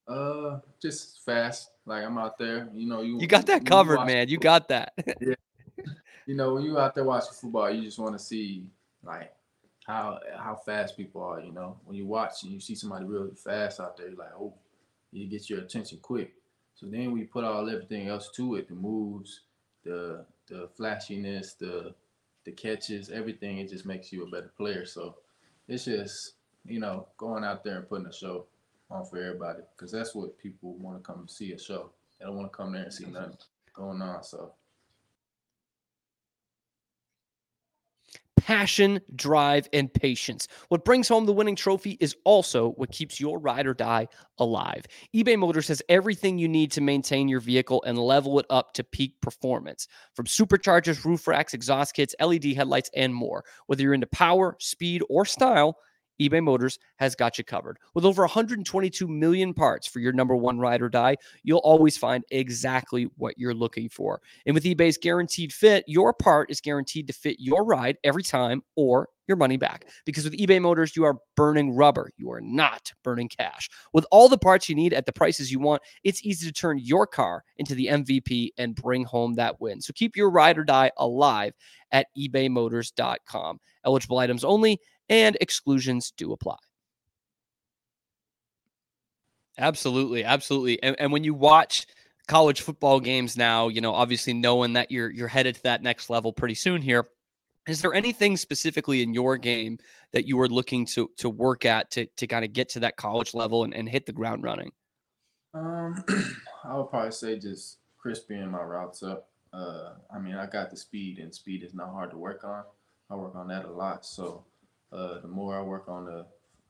Uh, 0.09 0.59
just 0.81 1.25
fast. 1.25 1.71
Like 1.87 2.05
I'm 2.05 2.19
out 2.19 2.39
there, 2.39 2.69
you 2.75 2.89
know. 2.89 3.03
You 3.03 3.21
you 3.21 3.27
got 3.27 3.47
that 3.47 3.65
covered, 3.65 4.05
man. 4.07 4.29
You 4.29 4.39
got 4.39 4.69
that. 4.69 4.93
yeah. 5.21 5.35
You 6.27 6.35
know, 6.35 6.55
when 6.55 6.65
you 6.65 6.79
out 6.79 6.95
there 6.95 7.05
watching 7.05 7.33
football, 7.33 7.71
you 7.71 7.83
just 7.83 7.99
want 7.99 8.17
to 8.17 8.25
see 8.25 8.67
like 9.03 9.33
how 9.87 10.21
how 10.39 10.55
fast 10.55 10.97
people 10.97 11.23
are. 11.23 11.41
You 11.41 11.53
know, 11.53 11.77
when 11.85 11.97
you 11.97 12.07
watch 12.07 12.43
and 12.43 12.53
you 12.53 12.61
see 12.61 12.75
somebody 12.75 13.05
really 13.05 13.35
fast 13.35 13.81
out 13.81 13.97
there, 13.97 14.09
you're 14.09 14.17
like, 14.17 14.35
oh, 14.39 14.55
you 15.13 15.27
get 15.27 15.51
your 15.51 15.61
attention 15.61 15.99
quick. 16.03 16.35
So 16.75 16.87
then 16.87 17.13
we 17.13 17.25
put 17.25 17.45
all 17.45 17.69
everything 17.69 18.09
else 18.09 18.31
to 18.37 18.57
it, 18.57 18.69
the 18.69 18.75
moves, 18.75 19.41
the 19.85 20.25
the 20.49 20.69
flashiness, 20.77 21.55
the 21.55 21.95
the 22.45 22.53
catches, 22.53 23.11
everything. 23.11 23.59
It 23.59 23.69
just 23.69 23.87
makes 23.87 24.13
you 24.13 24.25
a 24.25 24.31
better 24.31 24.53
player. 24.57 24.87
So 24.87 25.17
it's 25.69 25.85
just 25.85 26.35
you 26.65 26.81
know 26.81 27.07
going 27.17 27.45
out 27.45 27.65
there 27.65 27.77
and 27.77 27.89
putting 27.89 28.07
a 28.07 28.13
show 28.13 28.47
on 28.91 29.05
for 29.05 29.19
everybody 29.19 29.61
because 29.77 29.93
that's 29.93 30.15
what 30.15 30.39
people 30.39 30.75
want 30.75 30.99
to 30.99 31.03
come 31.03 31.29
see 31.29 31.53
a 31.53 31.59
show. 31.59 31.91
They 32.19 32.27
don't 32.27 32.37
want 32.37 32.53
to 32.53 32.57
come 32.57 32.73
there 32.73 32.85
and 32.85 32.93
see 32.93 33.07
nothing 33.07 33.37
going 33.75 34.03
on. 34.03 34.23
So 34.23 34.53
passion, 38.51 39.01
drive, 39.15 39.69
and 39.73 39.95
patience. 39.95 40.49
What 40.71 40.85
brings 40.85 41.07
home 41.07 41.25
the 41.25 41.33
winning 41.33 41.55
trophy 41.55 41.97
is 42.01 42.17
also 42.25 42.71
what 42.71 42.91
keeps 42.91 43.21
your 43.21 43.39
ride 43.39 43.65
or 43.65 43.75
die 43.75 44.09
alive. 44.39 44.87
eBay 45.15 45.39
Motors 45.39 45.69
has 45.69 45.81
everything 45.89 46.37
you 46.37 46.49
need 46.49 46.73
to 46.73 46.81
maintain 46.81 47.29
your 47.29 47.39
vehicle 47.39 47.81
and 47.87 47.97
level 47.97 48.41
it 48.41 48.47
up 48.51 48.75
to 48.75 48.83
peak 48.83 49.15
performance 49.23 49.87
from 50.17 50.27
superchargers, 50.27 51.05
roof 51.05 51.29
racks, 51.29 51.55
exhaust 51.55 51.95
kits, 51.95 52.13
LED 52.21 52.47
headlights, 52.57 52.91
and 52.97 53.15
more. 53.15 53.45
Whether 53.69 53.85
you're 53.85 53.95
into 53.95 54.09
power, 54.09 54.57
speed, 54.59 55.05
or 55.09 55.25
style, 55.25 55.77
eBay 56.21 56.43
Motors 56.43 56.79
has 56.97 57.15
got 57.15 57.39
you 57.39 57.45
covered. 57.45 57.79
With 57.95 58.05
over 58.05 58.23
122 58.23 59.09
million 59.09 59.55
parts 59.55 59.87
for 59.87 60.01
your 60.01 60.13
number 60.13 60.37
one 60.37 60.59
ride 60.59 60.83
or 60.83 60.89
die, 60.89 61.17
you'll 61.43 61.59
always 61.59 61.97
find 61.97 62.25
exactly 62.31 63.11
what 63.17 63.39
you're 63.39 63.55
looking 63.55 63.89
for. 63.89 64.21
And 64.47 64.55
with 64.55 64.65
eBay's 64.65 64.99
guaranteed 64.99 65.53
fit, 65.53 65.85
your 65.87 66.13
part 66.13 66.51
is 66.51 66.61
guaranteed 66.61 67.07
to 67.07 67.13
fit 67.13 67.37
your 67.39 67.65
ride 67.65 67.97
every 68.05 68.23
time 68.23 68.63
or 68.77 69.09
your 69.27 69.37
money 69.37 69.57
back. 69.57 69.87
Because 70.05 70.25
with 70.25 70.37
eBay 70.37 70.61
Motors, 70.61 70.97
you 70.97 71.05
are 71.05 71.17
burning 71.37 71.75
rubber. 71.75 72.11
You 72.17 72.31
are 72.33 72.41
not 72.41 72.93
burning 73.03 73.29
cash. 73.29 73.71
With 73.93 74.05
all 74.11 74.29
the 74.29 74.37
parts 74.37 74.69
you 74.69 74.75
need 74.75 74.93
at 74.93 75.07
the 75.07 75.13
prices 75.13 75.51
you 75.51 75.61
want, 75.61 75.83
it's 76.05 76.25
easy 76.27 76.47
to 76.47 76.53
turn 76.53 76.79
your 76.79 77.07
car 77.07 77.45
into 77.57 77.75
the 77.75 77.87
MVP 77.87 78.51
and 78.59 78.75
bring 78.75 79.05
home 79.05 79.35
that 79.35 79.61
win. 79.61 79.81
So 79.81 79.93
keep 79.95 80.17
your 80.17 80.31
ride 80.31 80.59
or 80.59 80.65
die 80.65 80.91
alive 80.99 81.55
at 81.93 82.09
ebaymotors.com. 82.19 83.61
Eligible 83.85 84.19
items 84.19 84.45
only 84.45 84.81
and 85.11 85.37
exclusions 85.41 86.13
do 86.17 86.33
apply. 86.33 86.57
Absolutely, 89.59 90.25
absolutely. 90.25 90.83
And, 90.83 90.97
and 90.99 91.13
when 91.13 91.25
you 91.25 91.35
watch 91.35 91.87
college 92.29 92.63
football 92.63 93.01
games 93.01 93.37
now, 93.37 93.69
you 93.69 93.83
know, 93.83 93.93
obviously 93.93 94.33
knowing 94.33 94.73
that 94.75 94.91
you're 94.91 95.11
you're 95.11 95.29
headed 95.29 95.57
to 95.57 95.63
that 95.65 95.83
next 95.83 96.09
level 96.09 96.33
pretty 96.33 96.55
soon 96.55 96.81
here, 96.81 97.09
is 97.69 97.83
there 97.83 97.93
anything 97.93 98.37
specifically 98.37 99.03
in 99.03 99.13
your 99.13 99.37
game 99.37 99.79
that 100.13 100.27
you 100.27 100.37
were 100.37 100.49
looking 100.49 100.87
to 100.87 101.11
to 101.19 101.29
work 101.29 101.67
at 101.67 101.91
to 101.91 102.07
to 102.17 102.27
kind 102.27 102.45
of 102.45 102.55
get 102.55 102.71
to 102.71 102.81
that 102.81 102.97
college 102.97 103.35
level 103.35 103.65
and, 103.65 103.75
and 103.75 103.89
hit 103.89 104.07
the 104.07 104.13
ground 104.13 104.45
running? 104.45 104.71
Um, 105.53 106.03
I 106.65 106.77
would 106.77 106.89
probably 106.89 107.11
say 107.11 107.39
just 107.39 107.79
crisping 107.99 108.51
my 108.51 108.63
routes 108.63 109.03
up. 109.03 109.29
Uh, 109.53 109.95
I 110.15 110.21
mean, 110.21 110.37
I 110.37 110.47
got 110.47 110.71
the 110.71 110.77
speed, 110.77 111.19
and 111.19 111.35
speed 111.35 111.65
is 111.65 111.75
not 111.75 111.91
hard 111.91 112.13
to 112.13 112.17
work 112.17 112.45
on. 112.45 112.63
I 113.11 113.17
work 113.17 113.35
on 113.35 113.49
that 113.49 113.65
a 113.65 113.73
lot. 113.73 114.07
So 114.07 114.45
uh, 114.93 115.21
the 115.21 115.29
more 115.29 115.59
I 115.59 115.63
work 115.63 115.89
on 115.89 116.05
the 116.05 116.27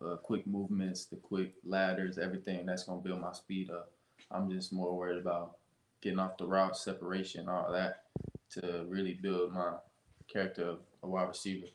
uh, 0.06 0.16
quick 0.16 0.46
movements, 0.46 1.06
the 1.06 1.16
quick 1.16 1.54
ladders, 1.64 2.18
everything 2.18 2.66
that's 2.66 2.84
gonna 2.84 3.00
build 3.00 3.20
my 3.20 3.32
speed 3.32 3.70
up. 3.70 3.92
I'm 4.30 4.50
just 4.50 4.72
more 4.72 4.96
worried 4.96 5.18
about 5.18 5.56
getting 6.02 6.18
off 6.18 6.38
the 6.38 6.46
route, 6.46 6.76
separation, 6.76 7.48
all 7.48 7.72
that, 7.72 8.04
to 8.52 8.84
really 8.88 9.14
build 9.14 9.52
my 9.52 9.72
character 10.32 10.64
of 10.64 10.78
a 11.02 11.08
wide 11.08 11.28
receiver. 11.28 11.66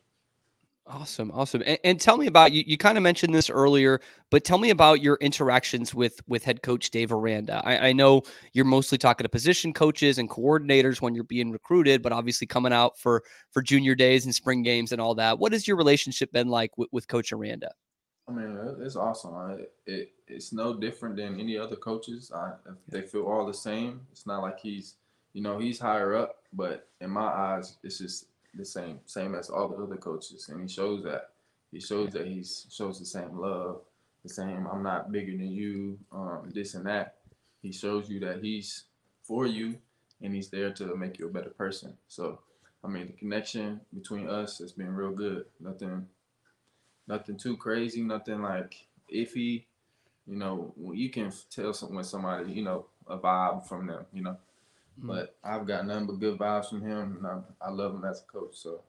Awesome, 0.88 1.32
awesome. 1.32 1.64
And, 1.66 1.78
and, 1.82 2.00
tell 2.00 2.16
me 2.16 2.28
about 2.28 2.52
you. 2.52 2.62
You 2.64 2.78
kind 2.78 2.96
of 2.96 3.02
mentioned 3.02 3.34
this 3.34 3.50
earlier, 3.50 4.00
but 4.30 4.44
tell 4.44 4.58
me 4.58 4.70
about 4.70 5.02
your 5.02 5.16
interactions 5.16 5.92
with 5.92 6.20
with 6.28 6.44
head 6.44 6.62
coach 6.62 6.90
Dave 6.90 7.10
Aranda. 7.10 7.60
I, 7.64 7.88
I, 7.88 7.92
know 7.92 8.22
you're 8.52 8.64
mostly 8.64 8.96
talking 8.96 9.24
to 9.24 9.28
position 9.28 9.72
coaches 9.72 10.18
and 10.18 10.30
coordinators 10.30 11.00
when 11.00 11.12
you're 11.12 11.24
being 11.24 11.50
recruited, 11.50 12.02
but 12.02 12.12
obviously 12.12 12.46
coming 12.46 12.72
out 12.72 12.96
for 13.00 13.24
for 13.50 13.62
junior 13.62 13.96
days 13.96 14.26
and 14.26 14.34
spring 14.34 14.62
games 14.62 14.92
and 14.92 15.00
all 15.00 15.16
that. 15.16 15.40
What 15.40 15.50
has 15.50 15.66
your 15.66 15.76
relationship 15.76 16.30
been 16.32 16.48
like 16.48 16.78
with, 16.78 16.88
with 16.92 17.08
Coach 17.08 17.32
Aranda? 17.32 17.72
I 18.28 18.32
mean, 18.32 18.56
it's 18.80 18.94
awesome. 18.94 19.58
It, 19.58 19.72
it 19.86 20.12
it's 20.28 20.52
no 20.52 20.72
different 20.72 21.16
than 21.16 21.40
any 21.40 21.58
other 21.58 21.76
coaches. 21.76 22.30
I, 22.32 22.52
they 22.86 23.02
feel 23.02 23.24
all 23.24 23.44
the 23.44 23.54
same. 23.54 24.02
It's 24.12 24.26
not 24.26 24.40
like 24.40 24.60
he's, 24.60 24.94
you 25.32 25.42
know, 25.42 25.58
he's 25.58 25.80
higher 25.80 26.14
up, 26.14 26.36
but 26.52 26.88
in 27.00 27.10
my 27.10 27.26
eyes, 27.26 27.76
it's 27.82 27.98
just 27.98 28.26
the 28.56 28.64
same, 28.64 29.00
same 29.06 29.34
as 29.34 29.50
all 29.50 29.68
the 29.68 29.76
other 29.76 29.96
coaches, 29.96 30.48
and 30.48 30.60
he 30.60 30.68
shows 30.68 31.02
that. 31.04 31.30
He 31.72 31.80
shows 31.80 32.12
that 32.12 32.26
he 32.26 32.44
shows 32.44 32.98
the 32.98 33.04
same 33.04 33.38
love, 33.38 33.82
the 34.22 34.28
same. 34.28 34.66
I'm 34.72 34.82
not 34.82 35.12
bigger 35.12 35.32
than 35.32 35.50
you, 35.50 35.98
um, 36.12 36.50
this 36.54 36.74
and 36.74 36.86
that. 36.86 37.16
He 37.60 37.72
shows 37.72 38.08
you 38.08 38.20
that 38.20 38.42
he's 38.42 38.84
for 39.22 39.46
you, 39.46 39.76
and 40.22 40.34
he's 40.34 40.48
there 40.48 40.72
to 40.74 40.96
make 40.96 41.18
you 41.18 41.26
a 41.26 41.32
better 41.32 41.50
person. 41.50 41.94
So, 42.08 42.40
I 42.84 42.88
mean, 42.88 43.08
the 43.08 43.12
connection 43.12 43.80
between 43.92 44.28
us 44.28 44.58
has 44.58 44.72
been 44.72 44.94
real 44.94 45.10
good. 45.10 45.46
Nothing 45.60 46.06
nothing 47.08 47.36
too 47.36 47.56
crazy, 47.56 48.02
nothing 48.02 48.42
like 48.42 48.86
iffy. 49.12 49.64
You 50.26 50.36
know, 50.36 50.74
you 50.92 51.10
can 51.10 51.32
tell 51.50 51.72
when 51.72 52.04
somebody, 52.04 52.52
you 52.52 52.62
know, 52.62 52.86
a 53.06 53.16
vibe 53.18 53.66
from 53.66 53.86
them, 53.86 54.06
you 54.12 54.22
know. 54.22 54.36
Mm-hmm. 54.98 55.08
But 55.08 55.36
I've 55.44 55.66
got 55.66 55.86
nothing 55.86 56.06
but 56.06 56.20
good 56.20 56.38
vibes 56.38 56.70
from 56.70 56.82
him, 56.82 57.18
and 57.18 57.26
I, 57.26 57.66
I 57.66 57.70
love 57.70 57.94
him 57.94 58.04
as 58.04 58.22
a 58.22 58.32
coach. 58.32 58.56
So 58.56 58.82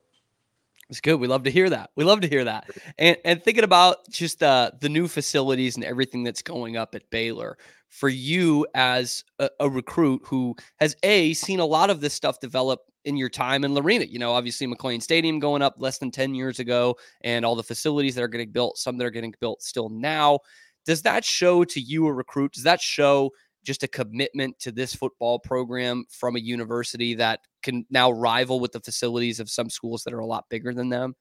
it's 0.90 1.02
good. 1.02 1.20
We 1.20 1.28
love 1.28 1.44
to 1.44 1.52
hear 1.52 1.70
that. 1.70 1.92
We 1.96 2.06
love 2.06 2.22
to 2.22 2.28
hear 2.28 2.46
that. 2.46 2.70
And 2.98 3.18
and 3.26 3.44
thinking 3.44 3.64
about 3.64 4.10
just 4.10 4.42
uh, 4.42 4.72
the 4.80 4.90
new 4.90 5.08
facilities 5.08 5.76
and 5.76 5.84
everything 5.84 6.24
that's 6.24 6.42
going 6.42 6.78
up 6.78 6.96
at 6.96 7.10
Baylor 7.10 7.58
for 7.90 8.10
you 8.10 8.68
as 8.74 9.24
a, 9.40 9.50
a, 9.62 9.70
recruit 9.70 10.22
who 10.26 10.56
has 10.80 10.96
a 11.04 11.34
seen 11.34 11.60
a 11.60 11.66
lot 11.66 11.90
of 11.90 12.02
this 12.02 12.14
stuff 12.14 12.40
develop 12.40 12.82
in 13.06 13.16
your 13.16 13.30
time 13.30 13.64
in 13.64 13.74
Lorena. 13.74 14.06
You 14.06 14.20
know, 14.20 14.34
obviously 14.34 14.68
McLane 14.68 15.02
Stadium 15.02 15.40
going 15.40 15.62
up 15.62 15.76
less 15.78 15.98
than 15.98 16.12
10 16.12 16.36
years 16.36 16.60
ago 16.60 16.98
and 17.22 17.46
all 17.46 17.56
the 17.56 17.64
facilities 17.64 18.16
that 18.16 18.24
are 18.24 18.28
getting 18.28 18.52
built, 18.52 18.78
some 18.78 18.98
that 18.98 19.06
are 19.06 19.12
getting 19.12 19.34
built 19.40 19.62
still 19.62 19.88
now. 19.88 20.40
Does 20.86 21.02
that 21.04 21.24
show 21.24 21.64
to 21.64 21.80
you 21.80 22.08
a 22.08 22.14
recruit? 22.14 22.54
Does 22.54 22.64
that 22.64 22.82
show 22.82 23.32
just 23.68 23.84
a 23.84 23.88
commitment 23.88 24.58
to 24.60 24.72
this 24.72 24.96
football 24.96 25.38
program 25.38 26.06
from 26.10 26.38
a 26.38 26.40
university 26.40 27.14
that 27.16 27.42
can 27.62 27.86
now 27.90 28.10
rival 28.10 28.62
with 28.62 28.72
the 28.72 28.80
facilities 28.80 29.42
of 29.42 29.50
some 29.50 29.70
schools 29.70 30.06
that 30.06 30.14
are 30.14 30.20
a 30.20 30.26
lot 30.26 30.46
bigger 30.50 30.74
than 30.74 30.88
them? 30.88 31.14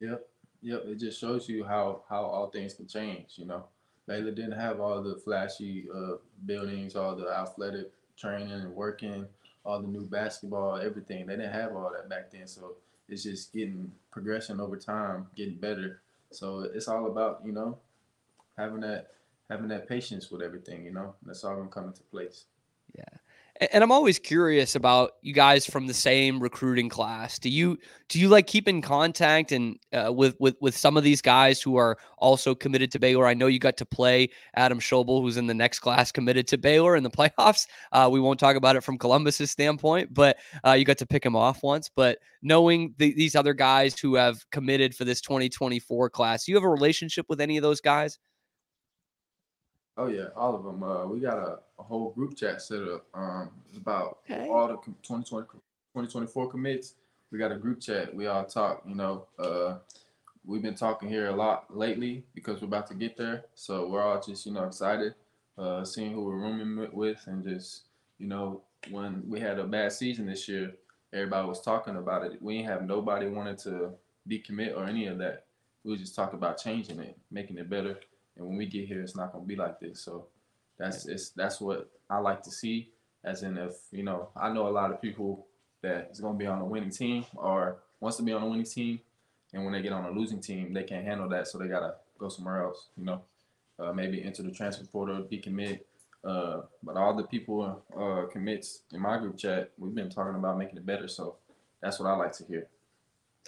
Yep. 0.00 0.22
Yep. 0.60 0.82
It 0.84 0.98
just 1.00 1.18
shows 1.18 1.48
you 1.48 1.64
how 1.64 2.02
how 2.06 2.22
all 2.22 2.50
things 2.50 2.74
can 2.74 2.86
change, 2.86 3.32
you 3.36 3.46
know. 3.46 3.64
Baylor 4.06 4.32
didn't 4.32 4.52
have 4.52 4.80
all 4.80 5.02
the 5.02 5.16
flashy 5.16 5.86
uh, 5.94 6.16
buildings, 6.44 6.94
all 6.94 7.16
the 7.16 7.26
athletic 7.26 7.90
training 8.18 8.52
and 8.52 8.74
working 8.74 9.26
all 9.64 9.80
the 9.80 9.88
new 9.88 10.02
basketball, 10.02 10.76
everything. 10.76 11.26
They 11.26 11.36
didn't 11.36 11.54
have 11.54 11.74
all 11.74 11.90
that 11.96 12.10
back 12.10 12.30
then. 12.30 12.46
So 12.46 12.74
it's 13.08 13.22
just 13.22 13.54
getting 13.54 13.90
progression 14.10 14.60
over 14.60 14.76
time, 14.76 15.26
getting 15.34 15.54
better. 15.54 16.02
So 16.32 16.68
it's 16.74 16.86
all 16.86 17.06
about, 17.06 17.40
you 17.46 17.52
know, 17.52 17.78
having 18.58 18.80
that 18.80 19.12
having 19.50 19.68
that 19.68 19.88
patience 19.88 20.30
with 20.30 20.42
everything, 20.42 20.84
you 20.84 20.92
know. 20.92 21.14
That's 21.22 21.44
all 21.44 21.56
gonna 21.56 21.68
come 21.68 21.86
into 21.86 22.02
place. 22.04 22.46
Yeah. 22.94 23.04
And 23.70 23.84
I'm 23.84 23.92
always 23.92 24.18
curious 24.18 24.74
about 24.74 25.12
you 25.22 25.32
guys 25.32 25.64
from 25.64 25.86
the 25.86 25.94
same 25.94 26.40
recruiting 26.40 26.88
class. 26.88 27.38
Do 27.38 27.48
you 27.48 27.78
do 28.08 28.18
you 28.18 28.28
like 28.28 28.48
keep 28.48 28.66
in 28.66 28.82
contact 28.82 29.52
and 29.52 29.78
uh, 29.92 30.12
with 30.12 30.34
with 30.40 30.56
with 30.60 30.76
some 30.76 30.96
of 30.96 31.04
these 31.04 31.22
guys 31.22 31.62
who 31.62 31.76
are 31.76 31.96
also 32.18 32.56
committed 32.56 32.90
to 32.90 32.98
Baylor? 32.98 33.28
I 33.28 33.34
know 33.34 33.46
you 33.46 33.60
got 33.60 33.76
to 33.76 33.86
play 33.86 34.28
Adam 34.56 34.80
Schobel, 34.80 35.22
who's 35.22 35.36
in 35.36 35.46
the 35.46 35.54
next 35.54 35.78
class 35.78 36.10
committed 36.10 36.48
to 36.48 36.58
Baylor 36.58 36.96
in 36.96 37.04
the 37.04 37.10
playoffs. 37.12 37.68
Uh, 37.92 38.08
we 38.10 38.18
won't 38.18 38.40
talk 38.40 38.56
about 38.56 38.74
it 38.74 38.82
from 38.82 38.98
Columbus's 38.98 39.52
standpoint, 39.52 40.12
but 40.12 40.36
uh, 40.66 40.72
you 40.72 40.84
got 40.84 40.98
to 40.98 41.06
pick 41.06 41.24
him 41.24 41.36
off 41.36 41.62
once. 41.62 41.88
But 41.94 42.18
knowing 42.42 42.92
the, 42.98 43.14
these 43.14 43.36
other 43.36 43.54
guys 43.54 43.96
who 43.96 44.16
have 44.16 44.44
committed 44.50 44.96
for 44.96 45.04
this 45.04 45.20
2024 45.20 46.10
class, 46.10 46.44
do 46.44 46.50
you 46.50 46.56
have 46.56 46.64
a 46.64 46.68
relationship 46.68 47.26
with 47.28 47.40
any 47.40 47.56
of 47.56 47.62
those 47.62 47.80
guys? 47.80 48.18
Oh 49.96 50.08
yeah, 50.08 50.26
all 50.36 50.56
of 50.56 50.64
them. 50.64 50.82
Uh, 50.82 51.06
we 51.06 51.20
got 51.20 51.38
a, 51.38 51.58
a, 51.78 51.82
whole 51.82 52.10
group 52.10 52.36
chat 52.36 52.60
set 52.60 52.82
up 52.82 53.06
um, 53.14 53.50
about 53.76 54.18
okay. 54.28 54.48
all 54.48 54.66
the 54.66 54.74
2020, 54.74 55.46
2024 55.46 56.50
commits. 56.50 56.94
We 57.30 57.38
got 57.38 57.52
a 57.52 57.56
group 57.56 57.80
chat. 57.80 58.12
We 58.12 58.26
all 58.26 58.44
talk. 58.44 58.82
You 58.86 58.96
know, 58.96 59.26
uh, 59.38 59.76
we've 60.44 60.62
been 60.62 60.74
talking 60.74 61.08
here 61.08 61.28
a 61.28 61.36
lot 61.36 61.66
lately 61.76 62.24
because 62.34 62.60
we're 62.60 62.66
about 62.66 62.88
to 62.88 62.94
get 62.94 63.16
there. 63.16 63.44
So 63.54 63.86
we're 63.88 64.02
all 64.02 64.20
just 64.20 64.46
you 64.46 64.52
know 64.52 64.64
excited, 64.64 65.14
uh, 65.56 65.84
seeing 65.84 66.12
who 66.12 66.24
we're 66.24 66.38
rooming 66.38 66.88
with, 66.92 67.22
and 67.26 67.44
just 67.44 67.82
you 68.18 68.26
know 68.26 68.62
when 68.90 69.22
we 69.28 69.38
had 69.38 69.60
a 69.60 69.64
bad 69.64 69.92
season 69.92 70.26
this 70.26 70.48
year, 70.48 70.72
everybody 71.12 71.46
was 71.46 71.60
talking 71.60 71.96
about 71.96 72.24
it. 72.24 72.42
We 72.42 72.56
ain't 72.56 72.66
have 72.66 72.84
nobody 72.84 73.28
wanted 73.28 73.58
to 73.58 73.92
decommit 74.28 74.76
or 74.76 74.86
any 74.86 75.06
of 75.06 75.18
that. 75.18 75.44
We 75.84 75.92
were 75.92 75.98
just 75.98 76.16
talking 76.16 76.38
about 76.38 76.58
changing 76.58 76.98
it, 76.98 77.16
making 77.30 77.58
it 77.58 77.70
better 77.70 78.00
and 78.36 78.46
when 78.46 78.56
we 78.56 78.66
get 78.66 78.86
here, 78.86 79.02
it's 79.02 79.16
not 79.16 79.32
gonna 79.32 79.44
be 79.44 79.56
like 79.56 79.80
this. 79.80 80.00
So 80.00 80.26
that's 80.78 81.06
it's 81.06 81.30
that's 81.30 81.60
what 81.60 81.90
I 82.10 82.18
like 82.18 82.42
to 82.42 82.50
see. 82.50 82.90
As 83.22 83.42
in, 83.42 83.56
if 83.56 83.74
you 83.90 84.02
know, 84.02 84.28
I 84.36 84.52
know 84.52 84.68
a 84.68 84.70
lot 84.70 84.92
of 84.92 85.00
people 85.00 85.46
that 85.82 86.10
is 86.12 86.20
gonna 86.20 86.38
be 86.38 86.46
on 86.46 86.60
a 86.60 86.64
winning 86.64 86.90
team 86.90 87.24
or 87.34 87.78
wants 88.00 88.16
to 88.18 88.22
be 88.22 88.32
on 88.32 88.42
a 88.42 88.46
winning 88.46 88.66
team, 88.66 89.00
and 89.52 89.64
when 89.64 89.72
they 89.72 89.82
get 89.82 89.92
on 89.92 90.04
a 90.04 90.10
losing 90.10 90.40
team, 90.40 90.72
they 90.72 90.82
can't 90.82 91.04
handle 91.04 91.28
that, 91.28 91.48
so 91.48 91.58
they 91.58 91.68
gotta 91.68 91.94
go 92.18 92.28
somewhere 92.28 92.62
else. 92.62 92.88
You 92.96 93.04
know, 93.04 93.22
uh, 93.78 93.92
maybe 93.92 94.22
enter 94.22 94.42
the 94.42 94.50
transfer 94.50 94.84
portal, 94.84 95.26
decommit. 95.30 95.80
Uh, 96.24 96.62
but 96.82 96.96
all 96.96 97.14
the 97.14 97.24
people 97.24 97.82
uh, 97.98 98.26
commits 98.32 98.80
in 98.92 99.00
my 99.00 99.18
group 99.18 99.36
chat, 99.36 99.70
we've 99.76 99.94
been 99.94 100.08
talking 100.08 100.34
about 100.34 100.56
making 100.56 100.78
it 100.78 100.86
better. 100.86 101.06
So 101.06 101.36
that's 101.82 102.00
what 102.00 102.08
I 102.08 102.16
like 102.16 102.32
to 102.32 102.44
hear. 102.44 102.66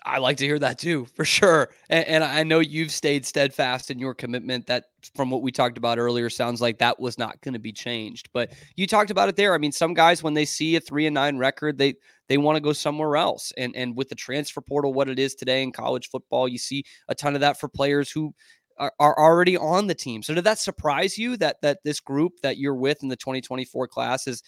I 0.05 0.19
like 0.19 0.37
to 0.39 0.45
hear 0.45 0.59
that 0.59 0.79
too, 0.79 1.07
for 1.15 1.25
sure. 1.25 1.71
And, 1.89 2.07
and, 2.07 2.25
I 2.25 2.43
know 2.43 2.61
you've 2.61 2.93
stayed 2.93 3.27
steadfast 3.27 3.91
in 3.91 3.99
your 3.99 4.15
commitment. 4.15 4.67
That, 4.67 4.85
from 5.15 5.31
what 5.31 5.43
we 5.43 5.51
talked 5.51 5.79
about 5.79 5.99
earlier, 5.99 6.31
sounds 6.31 6.61
like 6.61 6.79
that 6.79 7.01
was 7.01 7.19
not 7.19 7.41
going 7.41 7.55
to 7.55 7.61
be 7.61 7.73
changed. 7.73 8.29
But 8.33 8.53
you 8.77 8.87
talked 8.87 9.11
about 9.11 9.29
it 9.29 9.37
there. 9.37 9.55
I 9.55 9.59
mean, 9.59 9.73
some 9.73 9.95
guys 9.95 10.23
when 10.23 10.35
they 10.35 10.45
see 10.45 10.77
a 10.77 10.81
three 10.81 11.07
and 11.07 11.15
nine 11.15 11.39
record, 11.39 11.79
they 11.79 11.95
they 12.29 12.39
want 12.39 12.57
to 12.57 12.61
go 12.61 12.73
somewhere 12.73 13.17
else. 13.17 13.53
And 13.57 13.75
and 13.75 13.97
with 13.97 14.09
the 14.09 14.15
transfer 14.15 14.61
portal, 14.61 14.93
what 14.93 15.09
it 15.09 15.19
is 15.19 15.35
today 15.35 15.63
in 15.63 15.73
college 15.73 16.09
football, 16.09 16.47
you 16.47 16.59
see 16.59 16.85
a 17.09 17.15
ton 17.15 17.35
of 17.35 17.41
that 17.41 17.59
for 17.59 17.69
players 17.69 18.11
who 18.11 18.35
are, 18.79 18.93
are 18.99 19.19
already 19.19 19.57
on 19.57 19.87
the 19.87 19.95
team. 19.95 20.23
So 20.23 20.35
did 20.35 20.45
that 20.45 20.59
surprise 20.59 21.17
you 21.17 21.37
that 21.39 21.61
that 21.63 21.79
this 21.85 22.01
group 22.01 22.41
that 22.43 22.59
you're 22.59 22.75
with 22.75 23.03
in 23.03 23.09
the 23.09 23.17
2024 23.17 23.89
class 23.89 24.27
is 24.27 24.43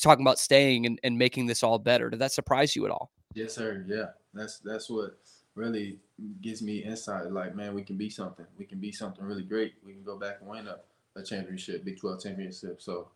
talking 0.00 0.24
about 0.24 0.38
staying 0.38 0.86
and, 0.86 0.98
and 1.02 1.18
making 1.18 1.46
this 1.46 1.62
all 1.62 1.78
better? 1.78 2.10
Did 2.10 2.20
that 2.20 2.32
surprise 2.32 2.76
you 2.76 2.84
at 2.84 2.90
all? 2.90 3.10
Yes, 3.34 3.54
sir. 3.54 3.84
Yeah. 3.86 4.06
That's 4.36 4.58
that's 4.58 4.90
what 4.90 5.18
really 5.54 5.98
gives 6.42 6.62
me 6.62 6.78
insight. 6.78 7.30
Like, 7.32 7.56
man, 7.56 7.74
we 7.74 7.82
can 7.82 7.96
be 7.96 8.10
something. 8.10 8.46
We 8.58 8.64
can 8.64 8.78
be 8.78 8.92
something 8.92 9.24
really 9.24 9.42
great. 9.42 9.74
We 9.84 9.92
can 9.92 10.04
go 10.04 10.18
back 10.18 10.36
and 10.40 10.50
win 10.50 10.68
a, 10.68 10.78
a 11.18 11.22
championship, 11.22 11.84
Big 11.84 11.98
12 11.98 12.22
championship. 12.22 12.80
So 12.80 13.08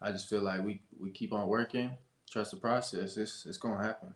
I 0.00 0.12
just 0.12 0.28
feel 0.28 0.42
like 0.42 0.62
we 0.62 0.80
we 1.00 1.10
keep 1.10 1.32
on 1.32 1.48
working, 1.48 1.90
trust 2.30 2.52
the 2.52 2.58
process. 2.58 3.16
It's 3.16 3.46
it's 3.46 3.58
gonna 3.58 3.82
happen. 3.82 4.14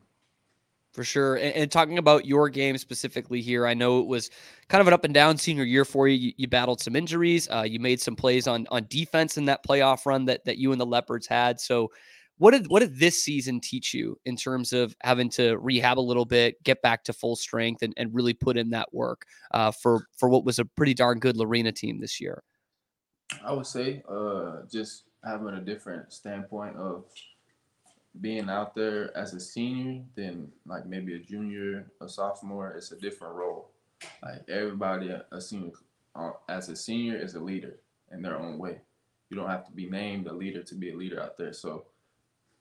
For 0.92 1.04
sure. 1.04 1.36
And, 1.36 1.54
and, 1.54 1.70
talking 1.70 1.96
about 1.96 2.26
your 2.26 2.50
game 2.50 2.76
specifically 2.76 3.40
here, 3.40 3.66
I 3.66 3.72
know 3.72 4.00
it 4.00 4.06
was 4.06 4.28
kind 4.68 4.82
of 4.82 4.88
an 4.88 4.92
up 4.92 5.04
and 5.04 5.14
down 5.14 5.38
senior 5.38 5.64
year 5.64 5.86
for 5.86 6.06
you. 6.06 6.18
You, 6.18 6.32
you 6.36 6.48
battled 6.48 6.82
some 6.82 6.94
injuries. 6.94 7.48
Uh, 7.50 7.64
you 7.66 7.80
made 7.80 7.98
some 7.98 8.14
plays 8.14 8.46
on 8.46 8.66
on 8.70 8.86
defense 8.90 9.38
in 9.38 9.46
that 9.46 9.64
playoff 9.66 10.04
run 10.04 10.26
that 10.26 10.44
that 10.44 10.58
you 10.58 10.70
and 10.70 10.80
the 10.80 10.86
Leopards 10.86 11.26
had. 11.26 11.58
So 11.60 11.90
what 12.42 12.50
did 12.50 12.66
what 12.66 12.80
did 12.80 12.98
this 12.98 13.22
season 13.22 13.60
teach 13.60 13.94
you 13.94 14.18
in 14.24 14.34
terms 14.34 14.72
of 14.72 14.96
having 15.04 15.30
to 15.30 15.56
rehab 15.58 15.96
a 15.96 16.00
little 16.00 16.24
bit, 16.24 16.60
get 16.64 16.82
back 16.82 17.04
to 17.04 17.12
full 17.12 17.36
strength, 17.36 17.82
and, 17.82 17.94
and 17.96 18.12
really 18.12 18.34
put 18.34 18.56
in 18.56 18.70
that 18.70 18.92
work 18.92 19.26
uh, 19.52 19.70
for 19.70 20.08
for 20.18 20.28
what 20.28 20.44
was 20.44 20.58
a 20.58 20.64
pretty 20.64 20.92
darn 20.92 21.20
good 21.20 21.36
Lorena 21.36 21.70
team 21.70 22.00
this 22.00 22.20
year? 22.20 22.42
I 23.44 23.52
would 23.52 23.66
say 23.68 24.02
uh, 24.08 24.62
just 24.68 25.04
having 25.24 25.54
a 25.54 25.60
different 25.60 26.12
standpoint 26.12 26.74
of 26.74 27.04
being 28.20 28.50
out 28.50 28.74
there 28.74 29.16
as 29.16 29.34
a 29.34 29.40
senior 29.40 30.02
than 30.16 30.50
like 30.66 30.84
maybe 30.84 31.14
a 31.14 31.20
junior, 31.20 31.92
a 32.00 32.08
sophomore. 32.08 32.72
It's 32.72 32.90
a 32.90 32.98
different 32.98 33.36
role. 33.36 33.70
Like 34.20 34.42
everybody, 34.48 35.14
a 35.30 35.40
senior 35.40 35.70
uh, 36.16 36.32
as 36.48 36.68
a 36.68 36.74
senior 36.74 37.16
is 37.18 37.36
a 37.36 37.40
leader 37.40 37.78
in 38.10 38.20
their 38.20 38.36
own 38.36 38.58
way. 38.58 38.80
You 39.30 39.36
don't 39.36 39.48
have 39.48 39.64
to 39.66 39.72
be 39.72 39.88
named 39.88 40.26
a 40.26 40.32
leader 40.32 40.64
to 40.64 40.74
be 40.74 40.90
a 40.90 40.96
leader 40.96 41.22
out 41.22 41.38
there. 41.38 41.52
So 41.52 41.86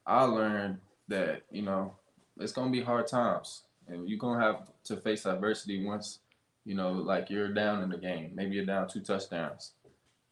I 0.05 0.23
learned 0.23 0.79
that 1.07 1.43
you 1.51 1.61
know 1.61 1.95
it's 2.39 2.51
gonna 2.51 2.71
be 2.71 2.81
hard 2.81 3.07
times, 3.07 3.63
and 3.87 4.09
you're 4.09 4.19
gonna 4.19 4.43
have 4.43 4.67
to 4.85 4.97
face 4.97 5.25
adversity 5.25 5.85
once 5.85 6.19
you 6.65 6.75
know 6.75 6.91
like 6.91 7.29
you're 7.29 7.53
down 7.53 7.83
in 7.83 7.89
the 7.89 7.97
game. 7.97 8.31
Maybe 8.33 8.55
you're 8.55 8.65
down 8.65 8.87
two 8.87 9.01
touchdowns. 9.01 9.73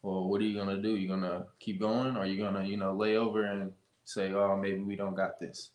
Well, 0.02 0.28
what 0.28 0.40
are 0.40 0.44
you 0.44 0.58
gonna 0.58 0.80
do? 0.80 0.96
You're 0.96 1.16
gonna 1.16 1.46
keep 1.58 1.78
going, 1.78 2.16
or 2.16 2.26
you're 2.26 2.44
gonna 2.44 2.66
you 2.66 2.76
know 2.76 2.94
lay 2.94 3.16
over 3.16 3.44
and 3.44 3.72
say, 4.04 4.32
oh, 4.32 4.56
maybe 4.56 4.80
we 4.80 4.96
don't 4.96 5.14
got 5.14 5.38
this, 5.38 5.70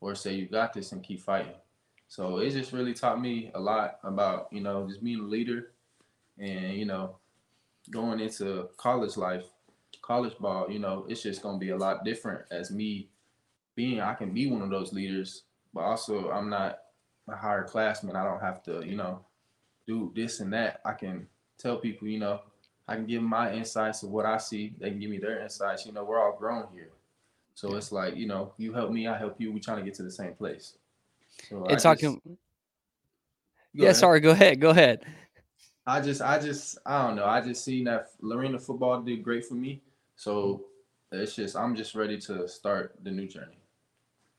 or 0.00 0.14
say 0.14 0.34
you 0.34 0.46
got 0.46 0.72
this 0.72 0.92
and 0.92 1.02
keep 1.02 1.20
fighting. 1.20 1.52
So 2.08 2.38
it 2.38 2.50
just 2.50 2.72
really 2.72 2.94
taught 2.94 3.20
me 3.20 3.50
a 3.54 3.60
lot 3.60 3.98
about 4.04 4.48
you 4.52 4.60
know 4.60 4.86
just 4.88 5.02
being 5.02 5.20
a 5.20 5.24
leader, 5.24 5.72
and 6.38 6.74
you 6.74 6.86
know 6.86 7.16
going 7.90 8.20
into 8.20 8.68
college 8.76 9.16
life, 9.16 9.44
college 10.00 10.38
ball. 10.38 10.70
You 10.70 10.78
know 10.78 11.04
it's 11.08 11.22
just 11.22 11.42
gonna 11.42 11.58
be 11.58 11.70
a 11.70 11.76
lot 11.76 12.04
different 12.04 12.44
as 12.50 12.70
me 12.70 13.08
being 13.76 14.00
I 14.00 14.14
can 14.14 14.32
be 14.32 14.50
one 14.50 14.62
of 14.62 14.70
those 14.70 14.92
leaders, 14.92 15.44
but 15.72 15.82
also 15.82 16.30
I'm 16.30 16.48
not 16.48 16.78
a 17.28 17.36
higher 17.36 17.64
classman. 17.64 18.16
I 18.16 18.24
don't 18.24 18.40
have 18.40 18.62
to, 18.64 18.84
you 18.84 18.96
know, 18.96 19.20
do 19.86 20.12
this 20.16 20.40
and 20.40 20.52
that. 20.52 20.80
I 20.84 20.92
can 20.92 21.28
tell 21.58 21.76
people, 21.76 22.08
you 22.08 22.18
know, 22.18 22.40
I 22.88 22.94
can 22.94 23.06
give 23.06 23.20
them 23.20 23.30
my 23.30 23.52
insights 23.52 24.02
of 24.02 24.10
what 24.10 24.26
I 24.26 24.38
see. 24.38 24.74
They 24.80 24.90
can 24.90 24.98
give 24.98 25.10
me 25.10 25.18
their 25.18 25.40
insights. 25.40 25.86
You 25.86 25.92
know, 25.92 26.04
we're 26.04 26.20
all 26.20 26.36
grown 26.36 26.66
here. 26.72 26.90
So 27.54 27.70
yeah. 27.70 27.76
it's 27.76 27.92
like, 27.92 28.16
you 28.16 28.26
know, 28.26 28.52
you 28.58 28.72
help 28.72 28.90
me, 28.90 29.06
I 29.06 29.16
help 29.16 29.40
you. 29.40 29.52
We're 29.52 29.60
trying 29.60 29.78
to 29.78 29.84
get 29.84 29.94
to 29.94 30.02
the 30.02 30.10
same 30.10 30.34
place. 30.34 30.74
So 31.48 31.64
it's 31.66 31.82
talking. 31.82 32.20
Just, 32.24 32.38
yeah, 33.72 33.84
ahead. 33.84 33.96
sorry. 33.96 34.20
Go 34.20 34.30
ahead. 34.30 34.60
Go 34.60 34.70
ahead. 34.70 35.04
I 35.86 36.00
just, 36.00 36.22
I 36.22 36.38
just, 36.38 36.78
I 36.86 37.06
don't 37.06 37.16
know. 37.16 37.26
I 37.26 37.40
just 37.40 37.64
seen 37.64 37.84
that 37.84 38.08
Lorena 38.20 38.58
football 38.58 39.02
did 39.02 39.22
great 39.22 39.44
for 39.44 39.54
me. 39.54 39.82
So 40.16 40.64
mm-hmm. 41.12 41.22
it's 41.22 41.34
just, 41.34 41.56
I'm 41.56 41.74
just 41.76 41.94
ready 41.94 42.18
to 42.22 42.48
start 42.48 42.96
the 43.02 43.10
new 43.10 43.28
journey. 43.28 43.58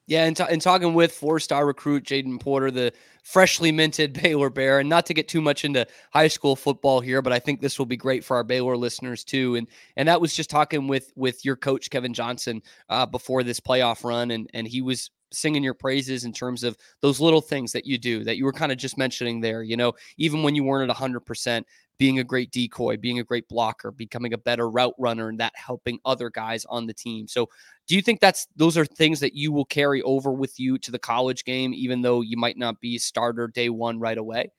Yeah, 0.07 0.23
and, 0.23 0.37
t- 0.37 0.45
and 0.49 0.61
talking 0.61 0.93
with 0.93 1.11
four-star 1.11 1.67
recruit 1.67 2.05
Jadon 2.05 2.39
Porter, 2.39 2.71
the 2.71 2.93
freshly 3.23 3.73
minted 3.73 4.13
Baylor 4.21 4.49
Bear, 4.49 4.79
and 4.79 4.87
not 4.87 5.05
to 5.07 5.13
get 5.13 5.27
too 5.27 5.41
much 5.41 5.65
into 5.65 5.85
high 6.13 6.29
school 6.29 6.55
football 6.55 7.01
here, 7.01 7.21
but 7.21 7.33
I 7.33 7.39
think 7.39 7.59
this 7.59 7.77
will 7.77 7.85
be 7.85 7.97
great 7.97 8.23
for 8.23 8.37
our 8.37 8.45
Baylor 8.45 8.77
listeners 8.77 9.25
too. 9.25 9.55
And 9.55 9.67
and 9.97 10.07
that 10.07 10.21
was 10.21 10.33
just 10.33 10.49
talking 10.49 10.87
with 10.87 11.11
with 11.17 11.43
your 11.43 11.57
coach 11.57 11.89
Kevin 11.89 12.13
Johnson 12.13 12.61
uh, 12.89 13.05
before 13.05 13.43
this 13.43 13.59
playoff 13.59 14.05
run, 14.05 14.31
and 14.31 14.49
and 14.53 14.65
he 14.65 14.81
was 14.81 15.11
singing 15.33 15.61
your 15.61 15.73
praises 15.73 16.23
in 16.23 16.31
terms 16.31 16.63
of 16.63 16.77
those 17.01 17.19
little 17.19 17.41
things 17.41 17.73
that 17.73 17.85
you 17.85 17.97
do 17.97 18.23
that 18.23 18.37
you 18.37 18.45
were 18.45 18.53
kind 18.53 18.71
of 18.71 18.77
just 18.77 18.97
mentioning 18.97 19.41
there. 19.41 19.61
You 19.61 19.75
know, 19.75 19.91
even 20.17 20.41
when 20.41 20.55
you 20.55 20.63
weren't 20.63 20.89
at 20.89 20.95
100%, 20.95 21.63
being 21.97 22.19
a 22.19 22.23
great 22.23 22.51
decoy, 22.51 22.97
being 22.97 23.19
a 23.19 23.23
great 23.23 23.47
blocker, 23.47 23.91
becoming 23.91 24.33
a 24.33 24.37
better 24.37 24.69
route 24.69 24.93
runner, 24.97 25.29
and 25.29 25.39
that 25.39 25.53
helping 25.55 25.99
other 26.05 26.29
guys 26.29 26.65
on 26.65 26.85
the 26.85 26.93
team. 26.93 27.27
So, 27.27 27.49
do 27.87 27.95
you 27.95 28.01
think 28.01 28.19
that's 28.19 28.47
those 28.55 28.77
are 28.77 28.85
things 28.85 29.19
that 29.21 29.33
you 29.33 29.51
will 29.51 29.65
carry 29.65 30.01
over 30.03 30.31
with 30.31 30.59
you 30.59 30.77
to 30.79 30.91
the 30.91 30.99
college 30.99 31.43
game, 31.43 31.73
even 31.73 32.01
though 32.01 32.21
you 32.21 32.37
might 32.37 32.57
not 32.57 32.79
be 32.79 32.97
starter 32.97 33.47
day 33.47 33.69
one 33.69 33.99
right 33.99 34.17
away? 34.17 34.51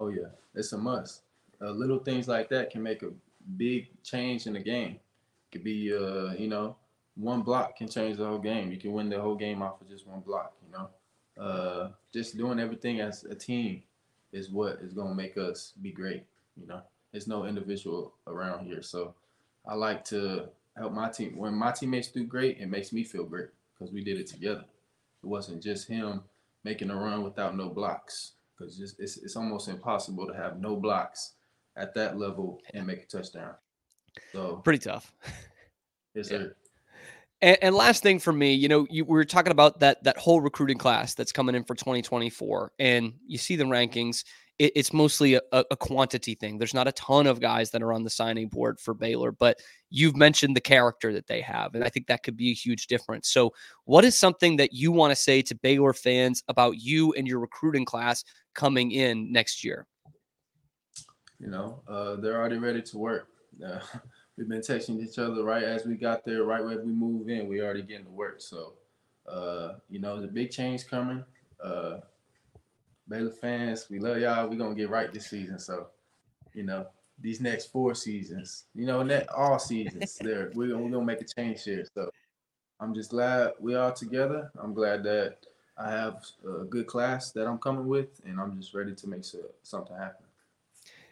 Oh 0.00 0.08
yeah, 0.08 0.28
it's 0.54 0.72
a 0.72 0.78
must. 0.78 1.22
Uh, 1.60 1.70
little 1.70 1.98
things 1.98 2.28
like 2.28 2.48
that 2.50 2.70
can 2.70 2.82
make 2.82 3.02
a 3.02 3.10
big 3.56 3.88
change 4.02 4.46
in 4.46 4.52
the 4.52 4.60
game. 4.60 4.92
It 4.92 5.52
could 5.52 5.64
be, 5.64 5.92
uh, 5.92 6.34
you 6.34 6.46
know, 6.46 6.76
one 7.16 7.42
block 7.42 7.76
can 7.76 7.88
change 7.88 8.16
the 8.16 8.26
whole 8.26 8.38
game. 8.38 8.70
You 8.70 8.78
can 8.78 8.92
win 8.92 9.08
the 9.08 9.20
whole 9.20 9.34
game 9.34 9.60
off 9.60 9.80
of 9.80 9.88
just 9.88 10.06
one 10.06 10.20
block. 10.20 10.54
You 10.64 10.72
know, 10.72 11.42
uh, 11.42 11.90
just 12.12 12.36
doing 12.36 12.60
everything 12.60 13.00
as 13.00 13.24
a 13.24 13.34
team 13.34 13.82
is 14.32 14.50
what 14.50 14.78
is 14.80 14.92
going 14.92 15.08
to 15.08 15.14
make 15.14 15.36
us 15.36 15.72
be 15.82 15.90
great. 15.90 16.24
You 16.60 16.66
know, 16.66 16.82
there's 17.12 17.28
no 17.28 17.44
individual 17.44 18.14
around 18.26 18.66
here, 18.66 18.82
so 18.82 19.14
I 19.66 19.74
like 19.74 20.04
to 20.06 20.48
help 20.76 20.92
my 20.92 21.08
team. 21.08 21.36
When 21.36 21.54
my 21.54 21.72
teammates 21.72 22.08
do 22.08 22.24
great, 22.24 22.58
it 22.58 22.68
makes 22.68 22.92
me 22.92 23.04
feel 23.04 23.24
great 23.24 23.48
because 23.78 23.92
we 23.92 24.02
did 24.02 24.18
it 24.18 24.26
together. 24.26 24.64
It 25.22 25.26
wasn't 25.26 25.62
just 25.62 25.88
him 25.88 26.22
making 26.64 26.90
a 26.90 26.96
run 26.96 27.22
without 27.22 27.56
no 27.56 27.68
blocks 27.68 28.32
because 28.56 28.80
it's, 28.80 28.94
it's, 28.98 29.16
it's 29.18 29.36
almost 29.36 29.68
impossible 29.68 30.26
to 30.26 30.34
have 30.34 30.60
no 30.60 30.76
blocks 30.76 31.34
at 31.76 31.94
that 31.94 32.18
level 32.18 32.60
and 32.74 32.86
make 32.86 33.02
a 33.02 33.06
touchdown. 33.06 33.54
So 34.32 34.56
pretty 34.56 34.80
tough. 34.80 35.12
Yes, 36.14 36.28
sir. 36.28 36.54
And, 37.40 37.56
and, 37.62 37.74
last 37.74 38.02
thing 38.02 38.18
for 38.18 38.32
me, 38.32 38.54
you 38.54 38.66
know, 38.66 38.86
you, 38.90 39.04
we 39.04 39.14
were 39.14 39.24
talking 39.24 39.52
about 39.52 39.78
that 39.80 40.02
that 40.02 40.16
whole 40.16 40.40
recruiting 40.40 40.78
class 40.78 41.14
that's 41.14 41.30
coming 41.30 41.54
in 41.54 41.62
for 41.62 41.76
2024, 41.76 42.72
and 42.80 43.12
you 43.26 43.38
see 43.38 43.54
the 43.54 43.64
rankings. 43.64 44.24
It, 44.58 44.72
it's 44.74 44.92
mostly 44.92 45.34
a, 45.34 45.40
a, 45.52 45.76
quantity 45.76 46.34
thing. 46.34 46.58
There's 46.58 46.74
not 46.74 46.88
a 46.88 46.92
ton 46.92 47.26
of 47.26 47.40
guys 47.40 47.70
that 47.70 47.82
are 47.82 47.92
on 47.92 48.02
the 48.02 48.10
signing 48.10 48.48
board 48.48 48.80
for 48.80 48.94
Baylor, 48.94 49.32
but 49.32 49.60
you've 49.90 50.16
mentioned 50.16 50.56
the 50.56 50.60
character 50.60 51.12
that 51.12 51.26
they 51.26 51.40
have, 51.40 51.74
and 51.74 51.84
I 51.84 51.88
think 51.88 52.06
that 52.06 52.22
could 52.22 52.36
be 52.36 52.50
a 52.50 52.54
huge 52.54 52.86
difference. 52.86 53.28
So, 53.28 53.52
what 53.84 54.04
is 54.04 54.18
something 54.18 54.56
that 54.56 54.72
you 54.72 54.92
want 54.92 55.10
to 55.12 55.16
say 55.16 55.42
to 55.42 55.54
Baylor 55.54 55.92
fans 55.92 56.42
about 56.48 56.78
you 56.78 57.12
and 57.14 57.26
your 57.26 57.40
recruiting 57.40 57.84
class 57.84 58.24
coming 58.54 58.92
in 58.92 59.32
next 59.32 59.64
year? 59.64 59.86
You 61.38 61.48
know, 61.48 61.82
uh, 61.88 62.16
they're 62.16 62.36
already 62.36 62.58
ready 62.58 62.82
to 62.82 62.98
work. 62.98 63.28
Uh, 63.64 63.80
we've 64.36 64.48
been 64.48 64.60
texting 64.60 65.00
each 65.02 65.18
other 65.18 65.42
right 65.42 65.62
as 65.62 65.84
we 65.84 65.94
got 65.94 66.24
there, 66.24 66.44
right 66.44 66.64
when 66.64 66.84
we 66.84 66.92
move 66.92 67.28
in, 67.28 67.48
we 67.48 67.60
already 67.60 67.82
getting 67.82 68.06
to 68.06 68.10
work. 68.10 68.40
So, 68.40 68.74
uh, 69.30 69.74
you 69.88 70.00
know, 70.00 70.20
the 70.20 70.28
big 70.28 70.50
change 70.50 70.86
coming. 70.86 71.24
Uh, 71.62 71.98
Baylor 73.08 73.30
fans, 73.30 73.88
we 73.90 73.98
love 73.98 74.18
y'all. 74.18 74.48
We're 74.48 74.56
gonna 74.56 74.74
get 74.74 74.90
right 74.90 75.12
this 75.12 75.28
season. 75.28 75.58
So, 75.58 75.88
you 76.54 76.62
know, 76.62 76.86
these 77.20 77.40
next 77.40 77.72
four 77.72 77.94
seasons, 77.94 78.64
you 78.74 78.86
know, 78.86 79.02
net 79.02 79.28
all 79.34 79.58
seasons, 79.58 80.16
there 80.20 80.50
we're 80.54 80.68
gonna, 80.68 80.82
we're 80.82 80.90
gonna 80.90 81.04
make 81.04 81.20
a 81.20 81.24
change 81.24 81.64
here. 81.64 81.86
So, 81.94 82.10
I'm 82.80 82.94
just 82.94 83.10
glad 83.10 83.52
we 83.58 83.74
are 83.74 83.92
together. 83.92 84.52
I'm 84.62 84.72
glad 84.72 85.02
that 85.04 85.38
I 85.76 85.90
have 85.90 86.24
a 86.44 86.64
good 86.64 86.86
class 86.86 87.32
that 87.32 87.46
I'm 87.46 87.58
coming 87.58 87.88
with, 87.88 88.20
and 88.24 88.38
I'm 88.40 88.56
just 88.56 88.74
ready 88.74 88.94
to 88.94 89.06
make 89.08 89.24
sure 89.24 89.40
something 89.62 89.96
happen. 89.96 90.27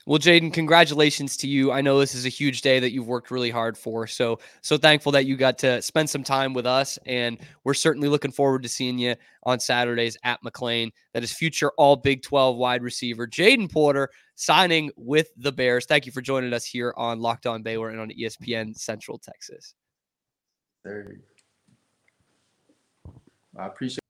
Well, 0.09 0.21
Jadon, 0.21 0.53
congratulations 0.53 1.37
to 1.39 1.49
you. 1.49 1.73
I 1.73 1.81
know 1.81 1.99
this 1.99 2.15
is 2.15 2.27
a 2.27 2.29
huge 2.29 2.61
day 2.61 2.79
that 2.79 2.93
you've 2.93 3.09
worked 3.09 3.33
really 3.33 3.51
hard 3.51 3.77
for. 3.77 4.07
So, 4.07 4.39
so 4.61 4.79
thankful 4.79 5.11
that 5.11 5.27
you 5.27 5.37
got 5.37 5.59
to 5.59 5.83
spend 5.83 6.09
some 6.09 6.23
time 6.23 6.55
with 6.55 6.65
us. 6.65 6.97
And 7.07 7.39
we're 7.65 7.75
certainly 7.75 8.09
looking 8.09 8.31
forward 8.31 8.63
to 8.63 8.69
seeing 8.69 8.99
you 8.99 9.17
on 9.43 9.59
Saturdays 9.59 10.17
at 10.23 10.41
McLane. 10.45 10.93
That 11.13 11.25
is 11.25 11.33
future 11.33 11.73
all 11.77 11.97
Big 11.97 12.23
12 12.23 12.57
wide 12.57 12.85
receiver 12.85 13.27
Jadon 13.27 13.71
Porter 13.71 14.09
signing 14.37 14.93
with 14.97 15.29
the 15.37 15.51
Bears. 15.51 15.87
Thank 15.87 16.07
you 16.07 16.13
for 16.13 16.21
joining 16.21 16.53
us 16.53 16.65
here 16.65 16.95
on 16.97 17.19
Locked 17.19 17.47
On 17.47 17.65
Baylor 17.65 17.91
and 17.91 17.99
on 17.99 18.11
ESPN 18.11 18.79
Central 18.79 19.19
Texas. 19.19 19.75
Third. 20.85 21.21
I 23.59 23.67
appreciate 23.67 24.06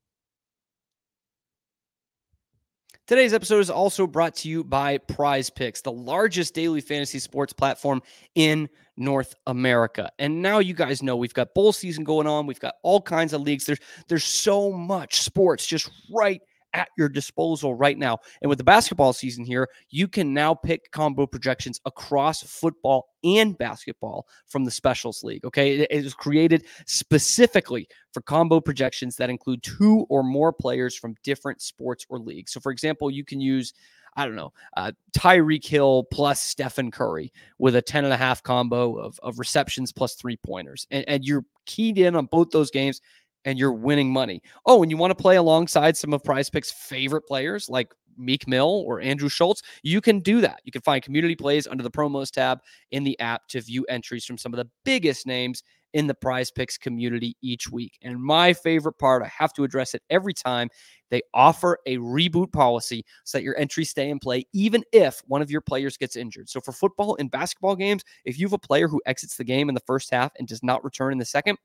Today's 3.07 3.33
episode 3.33 3.59
is 3.59 3.69
also 3.69 4.05
brought 4.05 4.35
to 4.35 4.49
you 4.49 4.65
by 4.65 4.97
Prize 4.97 5.49
Picks, 5.49 5.79
the 5.79 5.93
largest 5.93 6.53
daily 6.53 6.81
fantasy 6.81 7.19
sports 7.19 7.53
platform 7.53 8.03
in 8.35 8.67
North 8.97 9.33
America. 9.47 10.11
And 10.19 10.41
now 10.41 10.59
you 10.59 10.73
guys 10.73 11.01
know 11.01 11.15
we've 11.15 11.33
got 11.33 11.53
bowl 11.53 11.71
season 11.71 12.03
going 12.03 12.27
on. 12.27 12.47
We've 12.47 12.59
got 12.59 12.75
all 12.83 12.99
kinds 12.99 13.31
of 13.31 13.39
leagues. 13.39 13.65
There's 13.65 13.79
there's 14.09 14.25
so 14.25 14.73
much 14.73 15.21
sports 15.21 15.65
just 15.65 15.89
right 16.11 16.41
at 16.73 16.89
your 16.97 17.09
disposal 17.09 17.73
right 17.73 17.97
now. 17.97 18.19
And 18.41 18.49
with 18.49 18.57
the 18.57 18.63
basketball 18.63 19.13
season 19.13 19.45
here, 19.45 19.67
you 19.89 20.07
can 20.07 20.33
now 20.33 20.53
pick 20.53 20.91
combo 20.91 21.25
projections 21.25 21.79
across 21.85 22.43
football 22.43 23.07
and 23.23 23.57
basketball 23.57 24.27
from 24.47 24.63
the 24.63 24.71
Specials 24.71 25.23
League. 25.23 25.45
Okay. 25.45 25.79
It 25.79 26.05
is 26.05 26.13
created 26.13 26.65
specifically 26.85 27.87
for 28.13 28.21
combo 28.21 28.59
projections 28.59 29.15
that 29.17 29.29
include 29.29 29.63
two 29.63 30.05
or 30.09 30.23
more 30.23 30.53
players 30.53 30.95
from 30.95 31.15
different 31.23 31.61
sports 31.61 32.05
or 32.09 32.19
leagues. 32.19 32.51
So, 32.51 32.59
for 32.59 32.71
example, 32.71 33.09
you 33.11 33.23
can 33.23 33.41
use 33.41 33.73
I 34.17 34.25
don't 34.25 34.35
know, 34.35 34.51
uh, 34.75 34.91
Tyreek 35.15 35.63
Hill 35.63 36.05
plus 36.11 36.41
Stephen 36.41 36.89
Curry 36.89 37.31
with 37.59 37.75
a 37.75 37.83
10 37.83 38.03
and 38.03 38.11
a 38.11 38.17
half 38.17 38.41
combo 38.41 38.97
of, 38.97 39.19
of 39.21 39.37
receptions 39.37 39.91
plus 39.91 40.15
three 40.15 40.37
pointers. 40.37 40.87
And, 40.89 41.05
and 41.07 41.23
you're 41.23 41.45
keyed 41.67 41.99
in 41.99 42.15
on 42.15 42.25
both 42.25 42.49
those 42.49 42.71
games 42.71 42.99
and 43.47 43.57
you're 43.57 43.71
winning 43.71 44.11
money. 44.11 44.43
Oh, 44.65 44.83
and 44.83 44.91
you 44.91 44.97
want 44.97 45.11
to 45.11 45.15
play 45.15 45.37
alongside 45.37 45.95
some 45.95 46.13
of 46.13 46.21
Prize 46.21 46.49
Picks' 46.49 46.69
favorite 46.69 47.25
players 47.25 47.69
like 47.69 47.93
Meek 48.17 48.45
Mill 48.45 48.83
or 48.85 48.99
Andrew 48.99 49.29
Schultz, 49.29 49.61
you 49.83 50.01
can 50.01 50.19
do 50.19 50.41
that. 50.41 50.59
You 50.65 50.71
can 50.71 50.81
find 50.81 51.01
community 51.01 51.35
plays 51.35 51.65
under 51.65 51.81
the 51.81 51.89
promos 51.89 52.29
tab 52.29 52.59
in 52.91 53.05
the 53.05 53.17
app 53.21 53.47
to 53.49 53.61
view 53.61 53.85
entries 53.87 54.25
from 54.25 54.37
some 54.37 54.53
of 54.53 54.57
the 54.57 54.69
biggest 54.83 55.25
names 55.25 55.63
in 55.93 56.07
the 56.07 56.13
prize 56.13 56.51
picks 56.51 56.77
community 56.77 57.37
each 57.41 57.71
week. 57.71 57.97
And 58.01 58.21
my 58.21 58.51
favorite 58.51 58.99
part, 58.99 59.23
I 59.23 59.27
have 59.29 59.53
to 59.53 59.63
address 59.63 59.93
it 59.93 60.03
every 60.09 60.33
time, 60.33 60.67
they 61.09 61.21
offer 61.33 61.77
a 61.85 61.95
reboot 61.99 62.51
policy 62.51 63.05
so 63.23 63.37
that 63.37 63.43
your 63.45 63.57
entries 63.57 63.91
stay 63.91 64.09
in 64.09 64.19
play, 64.19 64.43
even 64.51 64.83
if 64.91 65.21
one 65.27 65.41
of 65.41 65.49
your 65.49 65.61
players 65.61 65.95
gets 65.95 66.17
injured. 66.17 66.49
So 66.49 66.59
for 66.59 66.73
football 66.73 67.15
and 67.17 67.31
basketball 67.31 67.77
games, 67.77 68.03
if 68.25 68.37
you 68.37 68.45
have 68.45 68.53
a 68.53 68.57
player 68.57 68.89
who 68.89 69.01
exits 69.05 69.37
the 69.37 69.45
game 69.45 69.69
in 69.69 69.75
the 69.75 69.81
first 69.87 70.11
half 70.11 70.33
and 70.37 70.45
does 70.49 70.61
not 70.63 70.83
return 70.83 71.13
in 71.13 71.17
the 71.17 71.23
second, 71.23 71.57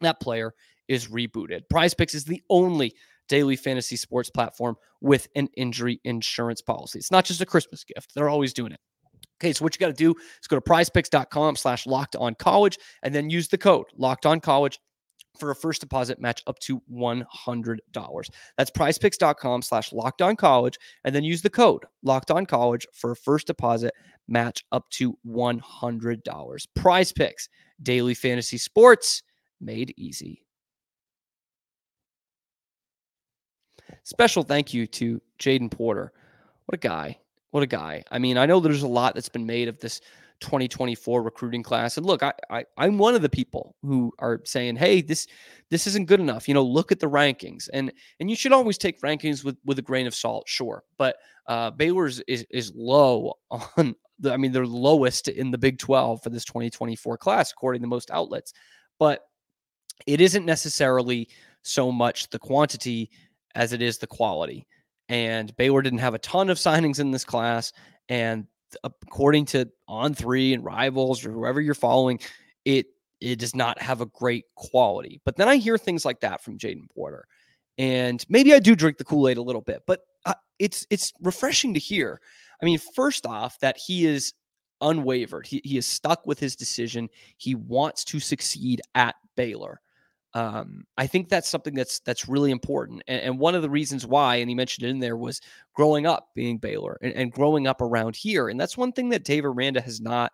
that 0.00 0.20
player 0.20 0.54
is 0.90 1.06
rebooted. 1.06 1.60
Prize 1.70 1.94
Picks 1.94 2.14
is 2.14 2.24
the 2.24 2.42
only 2.50 2.92
daily 3.28 3.54
fantasy 3.54 3.94
sports 3.94 4.28
platform 4.28 4.74
with 5.00 5.28
an 5.36 5.48
injury 5.56 6.00
insurance 6.04 6.60
policy. 6.60 6.98
It's 6.98 7.12
not 7.12 7.24
just 7.24 7.40
a 7.40 7.46
Christmas 7.46 7.84
gift. 7.84 8.12
They're 8.12 8.28
always 8.28 8.52
doing 8.52 8.72
it. 8.72 8.80
Okay, 9.40 9.52
so 9.52 9.62
what 9.62 9.74
you 9.74 9.78
got 9.78 9.86
to 9.86 9.92
do 9.92 10.14
is 10.42 10.48
go 10.48 10.56
to 10.56 10.60
prizepicks.com 10.60 11.56
slash 11.56 11.86
locked 11.86 12.16
on 12.16 12.34
college 12.34 12.76
and 13.04 13.14
then 13.14 13.30
use 13.30 13.48
the 13.48 13.56
code 13.56 13.86
locked 13.96 14.26
on 14.26 14.40
college 14.40 14.80
for 15.38 15.52
a 15.52 15.54
first 15.54 15.80
deposit 15.80 16.20
match 16.20 16.42
up 16.48 16.58
to 16.58 16.82
$100. 16.92 17.78
That's 18.58 18.70
prizepicks.com 18.72 19.62
slash 19.62 19.92
locked 19.92 20.20
on 20.22 20.34
college 20.34 20.76
and 21.04 21.14
then 21.14 21.22
use 21.22 21.40
the 21.40 21.50
code 21.50 21.84
locked 22.02 22.32
on 22.32 22.46
college 22.46 22.84
for 22.92 23.12
a 23.12 23.16
first 23.16 23.46
deposit 23.46 23.94
match 24.26 24.64
up 24.72 24.90
to 24.90 25.16
$100. 25.24 26.66
Prize 26.74 27.12
Picks, 27.12 27.48
daily 27.80 28.14
fantasy 28.14 28.58
sports 28.58 29.22
made 29.60 29.94
easy. 29.96 30.44
Special 34.04 34.42
thank 34.42 34.72
you 34.74 34.86
to 34.88 35.20
Jadon 35.38 35.70
Porter. 35.70 36.12
What 36.66 36.74
a 36.74 36.78
guy. 36.78 37.18
What 37.50 37.62
a 37.62 37.66
guy. 37.66 38.04
I 38.10 38.18
mean, 38.18 38.38
I 38.38 38.46
know 38.46 38.60
there's 38.60 38.82
a 38.82 38.88
lot 38.88 39.14
that's 39.14 39.28
been 39.28 39.46
made 39.46 39.68
of 39.68 39.78
this 39.80 40.00
2024 40.40 41.22
recruiting 41.22 41.62
class. 41.62 41.96
And 41.96 42.06
look, 42.06 42.22
I, 42.22 42.32
I 42.50 42.64
I'm 42.76 42.98
one 42.98 43.14
of 43.14 43.22
the 43.22 43.28
people 43.28 43.76
who 43.82 44.12
are 44.18 44.40
saying, 44.44 44.76
hey, 44.76 45.02
this 45.02 45.26
this 45.68 45.86
isn't 45.86 46.06
good 46.06 46.20
enough. 46.20 46.48
You 46.48 46.54
know, 46.54 46.64
look 46.64 46.92
at 46.92 47.00
the 47.00 47.10
rankings. 47.10 47.68
And 47.72 47.92
and 48.18 48.30
you 48.30 48.36
should 48.36 48.52
always 48.52 48.78
take 48.78 49.00
rankings 49.02 49.44
with 49.44 49.56
with 49.64 49.78
a 49.78 49.82
grain 49.82 50.06
of 50.06 50.14
salt, 50.14 50.48
sure. 50.48 50.82
But 50.96 51.16
uh 51.46 51.70
Baylor's 51.70 52.20
is 52.20 52.46
is 52.50 52.72
low 52.74 53.34
on 53.50 53.94
the, 54.18 54.32
I 54.32 54.36
mean, 54.36 54.52
they're 54.52 54.66
lowest 54.66 55.28
in 55.28 55.50
the 55.50 55.58
Big 55.58 55.78
12 55.78 56.22
for 56.22 56.30
this 56.30 56.44
2024 56.44 57.16
class, 57.18 57.52
according 57.52 57.82
to 57.82 57.88
most 57.88 58.10
outlets. 58.10 58.52
But 58.98 59.20
it 60.06 60.20
isn't 60.20 60.46
necessarily 60.46 61.28
so 61.62 61.92
much 61.92 62.28
the 62.30 62.38
quantity 62.38 63.10
as 63.54 63.72
it 63.72 63.82
is 63.82 63.98
the 63.98 64.06
quality. 64.06 64.66
And 65.08 65.54
Baylor 65.56 65.82
didn't 65.82 65.98
have 65.98 66.14
a 66.14 66.18
ton 66.18 66.50
of 66.50 66.58
signings 66.58 67.00
in 67.00 67.10
this 67.10 67.24
class. 67.24 67.72
And 68.08 68.46
according 68.84 69.46
to 69.46 69.68
On 69.88 70.14
Three 70.14 70.54
and 70.54 70.64
Rivals 70.64 71.24
or 71.24 71.32
whoever 71.32 71.60
you're 71.60 71.74
following, 71.74 72.20
it 72.64 72.86
it 73.20 73.38
does 73.38 73.54
not 73.54 73.80
have 73.82 74.00
a 74.00 74.06
great 74.06 74.44
quality. 74.54 75.20
But 75.24 75.36
then 75.36 75.48
I 75.48 75.56
hear 75.56 75.76
things 75.76 76.04
like 76.04 76.20
that 76.20 76.42
from 76.42 76.58
Jadon 76.58 76.88
Porter, 76.94 77.26
and 77.78 78.24
maybe 78.28 78.54
I 78.54 78.58
do 78.58 78.74
drink 78.74 78.98
the 78.98 79.04
Kool 79.04 79.28
Aid 79.28 79.36
a 79.36 79.42
little 79.42 79.60
bit. 79.60 79.82
But 79.86 80.00
uh, 80.26 80.34
it's 80.58 80.86
it's 80.90 81.12
refreshing 81.20 81.74
to 81.74 81.80
hear. 81.80 82.20
I 82.62 82.64
mean, 82.64 82.78
first 82.78 83.26
off, 83.26 83.58
that 83.60 83.76
he 83.76 84.06
is 84.06 84.32
unwavered. 84.80 85.46
He 85.46 85.60
he 85.64 85.76
is 85.76 85.86
stuck 85.86 86.26
with 86.26 86.38
his 86.38 86.56
decision. 86.56 87.08
He 87.36 87.54
wants 87.54 88.04
to 88.04 88.20
succeed 88.20 88.80
at 88.94 89.16
Baylor. 89.36 89.80
Um, 90.34 90.84
I 90.96 91.06
think 91.06 91.28
that's 91.28 91.48
something 91.48 91.74
that's 91.74 92.00
that's 92.00 92.28
really 92.28 92.52
important. 92.52 93.02
And, 93.08 93.20
and, 93.22 93.38
one 93.38 93.56
of 93.56 93.62
the 93.62 93.70
reasons 93.70 94.06
why, 94.06 94.36
and 94.36 94.48
he 94.48 94.54
mentioned 94.54 94.86
it 94.86 94.90
in 94.90 95.00
there, 95.00 95.16
was 95.16 95.40
growing 95.74 96.06
up 96.06 96.28
being 96.36 96.58
Baylor 96.58 96.98
and, 97.02 97.12
and 97.14 97.32
growing 97.32 97.66
up 97.66 97.80
around 97.80 98.14
here. 98.14 98.48
And 98.48 98.60
that's 98.60 98.76
one 98.76 98.92
thing 98.92 99.08
that 99.08 99.24
Dave 99.24 99.44
Aranda 99.44 99.80
has 99.80 100.00
not 100.00 100.32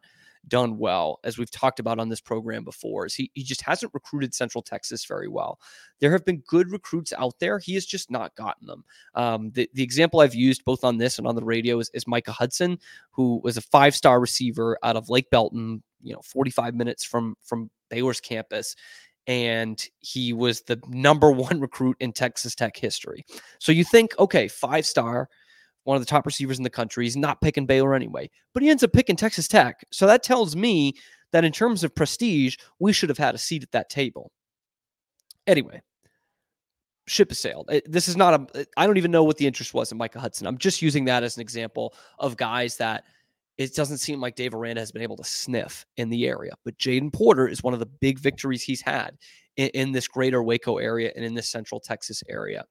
done 0.48 0.78
well, 0.78 1.18
as 1.24 1.38
we've 1.38 1.50
talked 1.50 1.80
about 1.80 1.98
on 1.98 2.08
this 2.08 2.20
program 2.20 2.64
before, 2.64 3.06
is 3.06 3.14
he, 3.14 3.30
he 3.34 3.42
just 3.42 3.62
hasn't 3.62 3.92
recruited 3.94 4.34
Central 4.34 4.62
Texas 4.62 5.04
very 5.04 5.28
well. 5.28 5.58
There 6.00 6.12
have 6.12 6.24
been 6.24 6.42
good 6.46 6.70
recruits 6.70 7.12
out 7.16 7.38
there. 7.38 7.58
He 7.58 7.74
has 7.74 7.86
just 7.86 8.10
not 8.10 8.34
gotten 8.36 8.66
them. 8.66 8.84
Um, 9.14 9.50
the, 9.52 9.68
the 9.74 9.82
example 9.82 10.20
I've 10.20 10.34
used 10.34 10.64
both 10.64 10.84
on 10.84 10.98
this 10.98 11.18
and 11.18 11.26
on 11.26 11.34
the 11.34 11.44
radio 11.44 11.78
is, 11.78 11.90
is 11.94 12.06
Micah 12.06 12.32
Hudson, 12.32 12.78
who 13.10 13.40
was 13.42 13.56
a 13.56 13.62
five 13.62 13.94
star 13.94 14.20
receiver 14.20 14.78
out 14.82 14.96
of 14.96 15.08
Lake 15.08 15.30
Belton, 15.30 15.82
you 16.02 16.12
know, 16.12 16.20
45 16.22 16.74
minutes 16.74 17.04
from, 17.04 17.36
from 17.42 17.70
Baylor's 17.88 18.20
campus 18.20 18.76
and 19.26 19.84
he 20.00 20.32
was 20.32 20.62
the 20.62 20.80
number 20.88 21.30
one 21.30 21.60
recruit 21.60 21.96
in 22.00 22.12
Texas 22.12 22.54
Tech 22.54 22.76
history. 22.76 23.24
So 23.58 23.72
you 23.72 23.84
think, 23.84 24.18
okay, 24.18 24.48
five 24.48 24.86
star, 24.86 25.28
one 25.84 25.96
of 25.96 26.02
the 26.02 26.06
top 26.06 26.26
receivers 26.26 26.58
in 26.58 26.64
the 26.64 26.70
country. 26.70 27.04
He's 27.04 27.16
not 27.16 27.40
picking 27.40 27.66
Baylor 27.66 27.94
anyway, 27.94 28.30
but 28.52 28.62
he 28.62 28.70
ends 28.70 28.82
up 28.82 28.92
picking 28.92 29.16
Texas 29.16 29.48
Tech. 29.48 29.84
So 29.92 30.06
that 30.06 30.22
tells 30.22 30.56
me 30.56 30.94
that 31.32 31.44
in 31.44 31.52
terms 31.52 31.84
of 31.84 31.94
prestige, 31.94 32.56
we 32.78 32.92
should 32.92 33.08
have 33.08 33.18
had 33.18 33.34
a 33.34 33.38
seat 33.38 33.62
at 33.62 33.72
that 33.72 33.88
table. 33.88 34.32
Anyway, 35.46 35.80
ship 37.06 37.30
has 37.30 37.38
sailed. 37.38 37.68
Eh, 37.70 37.80
this 37.86 38.08
is 38.08 38.16
not 38.16 38.34
a, 38.34 38.58
eh, 38.60 38.64
I 38.76 38.86
don't 38.86 38.96
even 38.96 39.10
know 39.10 39.24
what 39.24 39.36
the 39.36 39.46
interest 39.46 39.74
was 39.74 39.92
in 39.92 39.98
Micah 39.98 40.20
Hudson. 40.20 40.46
I'm 40.46 40.58
just 40.58 40.82
using 40.82 41.04
that 41.06 41.22
as 41.22 41.36
an 41.36 41.40
example 41.40 41.94
of 42.18 42.36
guys 42.36 42.76
that 42.78 43.04
it 43.58 43.74
doesn't 43.74 43.98
seem 43.98 44.20
like 44.20 44.36
Dave 44.36 44.54
Aranda 44.54 44.80
has 44.80 44.92
been 44.92 45.02
able 45.02 45.16
to 45.16 45.24
sniff 45.24 45.86
in 45.96 46.10
the 46.10 46.26
area. 46.26 46.52
But 46.64 46.78
Jadon 46.78 47.12
Porter 47.12 47.48
is 47.48 47.62
one 47.62 47.74
of 47.74 47.80
the 47.80 47.86
big 47.86 48.18
victories 48.18 48.62
he's 48.62 48.82
had 48.82 49.16
in, 49.56 49.68
in, 49.68 49.92
this 49.92 50.08
greater 50.08 50.42
Waco 50.42 50.76
area 50.76 51.12
and 51.16 51.24
in 51.24 51.34
this 51.34 51.48
central 51.48 51.80
Texas 51.80 52.22
area. 52.28 52.64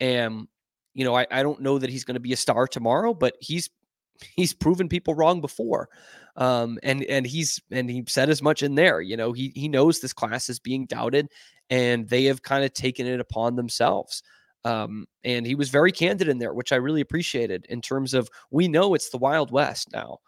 And, 0.00 0.48
you 0.94 1.04
know, 1.04 1.14
I, 1.14 1.26
I 1.30 1.42
don't 1.42 1.60
know 1.60 1.78
that 1.78 1.90
he's 1.90 2.04
going 2.04 2.16
to 2.16 2.20
be 2.20 2.32
a 2.32 2.36
star 2.36 2.66
tomorrow, 2.66 3.14
but 3.14 3.34
he's 3.40 3.70
he's 4.34 4.52
proven 4.52 4.88
people 4.88 5.14
wrong 5.14 5.40
before. 5.40 5.88
Um, 6.36 6.78
and 6.82 7.04
and 7.04 7.26
he's 7.26 7.60
and 7.70 7.90
he 7.90 8.04
said 8.08 8.30
as 8.30 8.42
much 8.42 8.62
in 8.62 8.74
there. 8.74 9.00
You 9.00 9.16
know, 9.16 9.32
he 9.32 9.52
he 9.54 9.68
knows 9.68 10.00
this 10.00 10.12
class 10.12 10.48
is 10.48 10.58
being 10.58 10.86
doubted, 10.86 11.28
and 11.70 12.08
they 12.08 12.24
have 12.24 12.42
kind 12.42 12.64
of 12.64 12.72
taken 12.72 13.06
it 13.06 13.20
upon 13.20 13.56
themselves. 13.56 14.22
Um, 14.68 15.06
and 15.24 15.46
he 15.46 15.54
was 15.54 15.70
very 15.70 15.90
candid 15.90 16.28
in 16.28 16.38
there, 16.38 16.52
which 16.52 16.72
I 16.72 16.76
really 16.76 17.00
appreciated 17.00 17.64
in 17.70 17.80
terms 17.80 18.12
of 18.12 18.28
we 18.50 18.68
know 18.68 18.92
it's 18.92 19.08
the 19.08 19.16
Wild 19.18 19.50
West 19.50 19.88
now. 19.92 20.18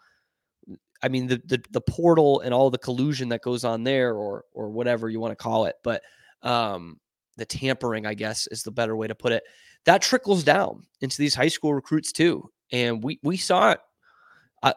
I 1.03 1.09
mean, 1.09 1.27
the 1.27 1.41
the, 1.45 1.63
the 1.69 1.81
portal 1.81 2.39
and 2.39 2.53
all 2.53 2.71
the 2.71 2.77
collusion 2.77 3.29
that 3.29 3.43
goes 3.43 3.63
on 3.63 3.83
there, 3.83 4.15
or 4.15 4.45
or 4.53 4.69
whatever 4.69 5.09
you 5.09 5.19
want 5.19 5.31
to 5.31 5.43
call 5.43 5.65
it, 5.65 5.75
but 5.83 6.01
um, 6.41 6.99
the 7.37 7.45
tampering, 7.45 8.05
I 8.07 8.15
guess, 8.15 8.47
is 8.47 8.63
the 8.63 8.71
better 8.71 8.95
way 8.95 9.07
to 9.07 9.15
put 9.15 9.31
it. 9.31 9.43
That 9.85 10.01
trickles 10.01 10.43
down 10.43 10.83
into 11.01 11.17
these 11.17 11.35
high 11.35 11.47
school 11.47 11.73
recruits 11.75 12.11
too, 12.11 12.49
and 12.71 13.03
we 13.03 13.19
we 13.21 13.37
saw 13.37 13.71
it. 13.71 13.79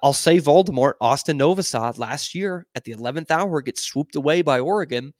I'll 0.02 0.14
say 0.14 0.38
Voldemort, 0.40 0.94
Austin 1.00 1.38
Novosad 1.38 1.98
last 1.98 2.34
year 2.34 2.66
at 2.74 2.84
the 2.84 2.94
11th 2.94 3.30
hour 3.30 3.60
gets 3.60 3.82
swooped 3.82 4.16
away 4.16 4.40
by 4.40 4.58
Oregon. 4.58 5.12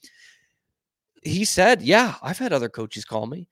He 1.22 1.44
said, 1.46 1.83
"Yeah, 1.83 2.14
I've 2.22 2.38
had 2.38 2.52
other 2.52 2.68
coaches 2.68 3.04
call 3.07 3.26
me." 3.26 3.48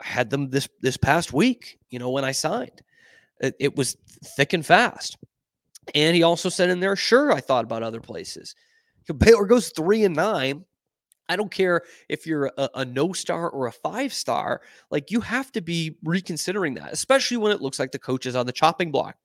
I 0.00 0.06
had 0.06 0.30
them 0.30 0.50
this 0.50 0.68
this 0.80 0.96
past 0.96 1.32
week, 1.32 1.78
you 1.90 1.98
know, 1.98 2.10
when 2.10 2.24
I 2.24 2.32
signed. 2.32 2.82
It, 3.40 3.54
it, 3.58 3.76
was 3.76 3.96
thick 4.36 4.52
and 4.52 4.64
fast. 4.64 5.16
And 5.94 6.14
he 6.14 6.22
also 6.22 6.50
said 6.50 6.68
in 6.68 6.80
there, 6.80 6.94
sure, 6.94 7.32
I 7.32 7.40
thought 7.40 7.64
about 7.64 7.82
other 7.82 8.00
places. 8.00 8.54
Baylor 9.16 9.46
goes 9.46 9.70
three 9.70 10.04
and 10.04 10.14
nine. 10.14 10.64
I 11.28 11.36
don't 11.36 11.50
care 11.50 11.82
if 12.08 12.26
you're 12.26 12.50
a, 12.58 12.68
a 12.74 12.84
no 12.84 13.12
star 13.12 13.48
or 13.48 13.66
a 13.66 13.72
five 13.72 14.12
star. 14.12 14.60
Like 14.90 15.10
you 15.10 15.20
have 15.20 15.50
to 15.52 15.60
be 15.60 15.96
reconsidering 16.04 16.74
that, 16.74 16.92
especially 16.92 17.38
when 17.38 17.52
it 17.52 17.62
looks 17.62 17.78
like 17.78 17.92
the 17.92 17.98
coach 17.98 18.26
is 18.26 18.36
on 18.36 18.46
the 18.46 18.52
chopping 18.52 18.90
block, 18.90 19.16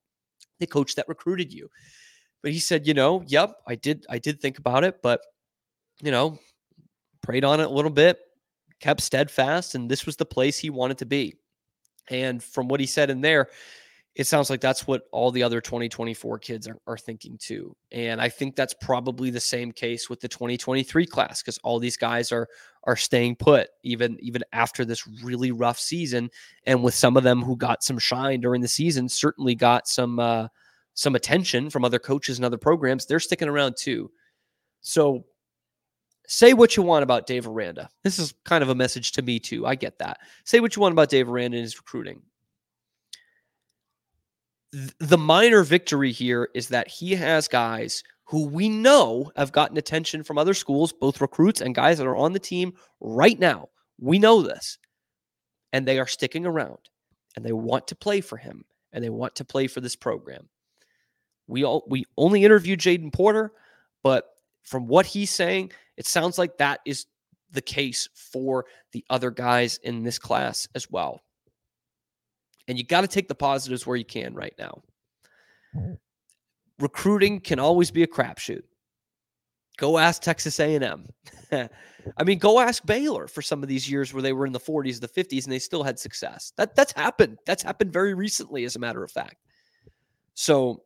the 0.60 0.68
coach 0.68 0.96
that 0.96 1.10
recruited 1.10 1.52
you. 1.52 1.70
But 2.42 2.52
he 2.52 2.60
said, 2.60 2.88
you 2.88 2.94
know, 2.94 3.24
yep, 3.28 3.56
I 3.68 3.76
did, 3.76 4.06
I 4.10 4.20
did 4.20 4.40
think 4.40 4.60
about 4.60 4.84
it, 4.84 5.02
but 5.02 5.20
you 6.02 6.12
know, 6.12 6.40
prayed 7.22 7.44
on 7.44 7.60
it 7.60 7.66
a 7.66 7.70
little 7.70 7.92
bit, 7.92 8.20
kept 8.80 9.02
steadfast, 9.02 9.76
and 9.76 9.90
this 9.90 10.06
was 10.06 10.16
the 10.16 10.26
place 10.26 10.58
he 10.58 10.70
wanted 10.70 10.98
to 11.00 11.06
be. 11.06 11.36
And 12.10 12.44
from 12.44 12.68
what 12.68 12.80
he 12.80 12.86
said 12.86 13.10
in 13.10 13.22
there, 13.22 13.48
it 14.16 14.28
sounds 14.28 14.50
like 14.50 14.62
that's 14.62 14.88
what 14.88 15.04
all 15.12 15.30
the 15.30 15.44
other 15.44 15.60
2024 15.60 16.40
kids 16.40 16.68
are, 16.68 16.80
are 16.88 16.98
thinking 16.98 17.38
too. 17.38 17.76
And 17.92 18.22
I 18.22 18.30
think 18.30 18.56
that's 18.56 18.74
probably 18.80 19.30
the 19.30 19.42
same 19.42 19.74
case 19.74 20.10
with 20.10 20.22
the 20.22 20.30
2023 20.30 21.06
class 21.06 21.42
because 21.42 21.58
all 21.60 21.80
these 21.80 21.98
guys 21.98 22.32
are 22.32 22.48
are 22.86 22.96
staying 22.96 23.36
put 23.36 23.68
even 23.84 24.18
even 24.22 24.44
after 24.54 24.86
this 24.86 25.06
really 25.22 25.52
rough 25.52 25.80
season. 25.80 26.30
And 26.66 26.82
with 26.82 26.94
some 26.94 27.18
of 27.18 27.24
them 27.24 27.42
who 27.42 27.58
got 27.58 27.84
some 27.84 28.00
shine 28.00 28.40
during 28.40 28.62
the 28.62 28.68
season, 28.70 29.10
certainly 29.10 29.54
got 29.54 29.88
some 29.88 30.20
uh, 30.20 30.48
some 30.94 31.16
attention 31.16 31.70
from 31.70 31.84
other 31.84 32.00
coaches 32.00 32.38
and 32.38 32.46
other 32.46 32.58
programs, 32.58 33.06
they're 33.06 33.20
sticking 33.20 33.50
around 33.50 33.76
too. 33.78 34.10
So 34.80 35.26
Say 36.28 36.54
what 36.54 36.76
you 36.76 36.84
want 36.84 37.04
about 37.04 37.28
Dave 37.28 37.48
Aranda. 37.48 37.90
This 38.04 38.20
is 38.20 38.34
kind 38.46 38.64
of 38.64 38.70
a 38.70 38.76
message 38.76 39.12
to 39.14 39.22
me 39.22 39.40
too. 39.40 39.66
I 39.66 39.76
get 39.76 40.00
that. 40.00 40.20
Say 40.44 40.60
what 40.60 40.76
you 40.76 40.82
want 40.82 40.94
about 40.94 41.10
Dave 41.10 41.30
Aranda 41.30 41.58
and 41.58 41.64
his 41.64 41.78
recruiting. 41.78 42.22
The 45.00 45.18
minor 45.18 45.64
victory 45.64 46.12
here 46.12 46.50
is 46.54 46.70
that 46.70 46.88
he 46.88 47.16
has 47.16 47.48
guys 47.48 48.04
who 48.26 48.48
we 48.48 48.68
know 48.68 49.32
have 49.36 49.52
gotten 49.52 49.78
attention 49.78 50.24
from 50.24 50.38
other 50.38 50.54
schools, 50.54 50.92
both 50.92 51.22
recruits 51.22 51.62
and 51.62 51.76
guys 51.76 52.00
that 52.00 52.08
are 52.08 52.16
on 52.16 52.34
the 52.34 52.40
team 52.40 52.74
right 53.00 53.40
now. 53.40 53.70
We 54.00 54.20
know 54.20 54.42
this. 54.42 54.78
And 55.72 55.86
they 55.86 56.00
are 56.00 56.08
sticking 56.08 56.46
around 56.46 56.80
and 57.36 57.46
they 57.46 57.52
want 57.52 57.88
to 57.88 57.96
play 57.96 58.22
for 58.22 58.38
him 58.38 58.66
and 58.92 59.04
they 59.04 59.10
want 59.10 59.36
to 59.36 59.46
play 59.46 59.68
for 59.68 59.82
this 59.82 59.96
program. 59.96 60.50
We 61.48 61.64
all 61.64 61.86
we 61.88 62.06
only 62.18 62.44
interviewed 62.44 62.80
Jadon 62.80 63.14
Porter, 63.14 63.52
but 64.04 64.26
from 64.64 64.88
what 64.88 65.06
he's 65.06 65.30
saying, 65.30 65.72
it 65.98 66.06
sounds 66.06 66.38
like 66.38 66.58
that 66.58 66.82
is 66.86 67.06
the 67.52 67.62
case 67.62 68.08
for 68.14 68.66
the 68.92 69.06
other 69.10 69.32
guys 69.32 69.80
in 69.84 70.04
this 70.04 70.20
class 70.20 70.68
as 70.76 70.90
well. 70.90 71.22
And 72.68 72.78
you 72.78 72.84
got 72.84 73.02
to 73.02 73.08
take 73.08 73.28
the 73.28 73.36
positives 73.36 73.86
where 73.86 73.98
you 73.98 74.06
can 74.06 74.34
right 74.34 74.54
now. 74.58 74.82
Recruiting 76.80 77.40
can 77.40 77.60
always 77.60 77.92
be 77.92 78.04
a 78.04 78.08
crapshoot. 78.08 78.64
Go 79.78 79.98
ask 79.98 80.22
Texas 80.22 80.60
A&M. 80.60 81.08
I 82.18 82.24
mean, 82.24 82.40
go 82.40 82.60
ask 82.60 82.86
Baylor 82.86 83.28
for 83.28 83.42
some 83.42 83.62
of 83.62 83.70
these 83.70 83.90
years 83.90 84.14
where 84.14 84.22
they 84.22 84.34
were 84.34 84.46
in 84.46 84.54
the 84.54 84.60
40s, 84.60 85.00
the 85.00 85.08
50s, 85.08 85.44
and 85.44 85.52
they 85.52 85.60
still 85.60 85.84
had 85.84 86.00
success. 86.00 86.54
That 86.58 86.76
that's 86.76 86.94
happened. 86.94 87.40
That's 87.46 87.64
happened 87.64 87.92
very 87.92 88.14
recently, 88.14 88.64
as 88.64 88.76
a 88.76 88.80
matter 88.80 89.04
of 89.04 89.12
fact. 89.12 89.36
So 90.34 90.84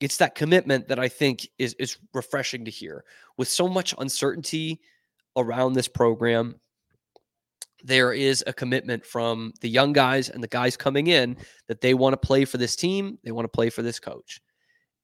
it's 0.00 0.18
that 0.18 0.34
commitment 0.34 0.88
that 0.88 0.98
I 0.98 1.08
think 1.08 1.48
is 1.58 1.74
is 1.74 1.98
refreshing 2.14 2.64
to 2.64 2.70
hear. 2.70 3.04
With 3.36 3.48
so 3.48 3.68
much 3.68 3.94
uncertainty 3.98 4.80
around 5.36 5.72
this 5.72 5.88
program, 5.88 6.60
there 7.82 8.12
is 8.12 8.44
a 8.46 8.52
commitment 8.52 9.04
from 9.04 9.52
the 9.60 9.68
young 9.68 9.92
guys 9.92 10.28
and 10.28 10.42
the 10.42 10.48
guys 10.48 10.76
coming 10.76 11.08
in 11.08 11.36
that 11.68 11.80
they 11.80 11.94
want 11.94 12.12
to 12.12 12.26
play 12.26 12.44
for 12.44 12.58
this 12.58 12.76
team, 12.76 13.18
they 13.24 13.32
want 13.32 13.44
to 13.44 13.48
play 13.48 13.70
for 13.70 13.82
this 13.82 14.00
coach. 14.00 14.40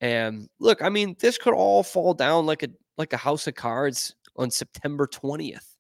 And 0.00 0.48
look, 0.58 0.82
I 0.82 0.88
mean, 0.88 1.16
this 1.20 1.38
could 1.38 1.54
all 1.54 1.82
fall 1.82 2.14
down 2.14 2.46
like 2.46 2.62
a 2.62 2.68
like 2.98 3.12
a 3.12 3.18
house 3.18 3.46
of 3.46 3.54
cards 3.54 4.14
on 4.36 4.50
September 4.50 5.06
20th 5.06 5.74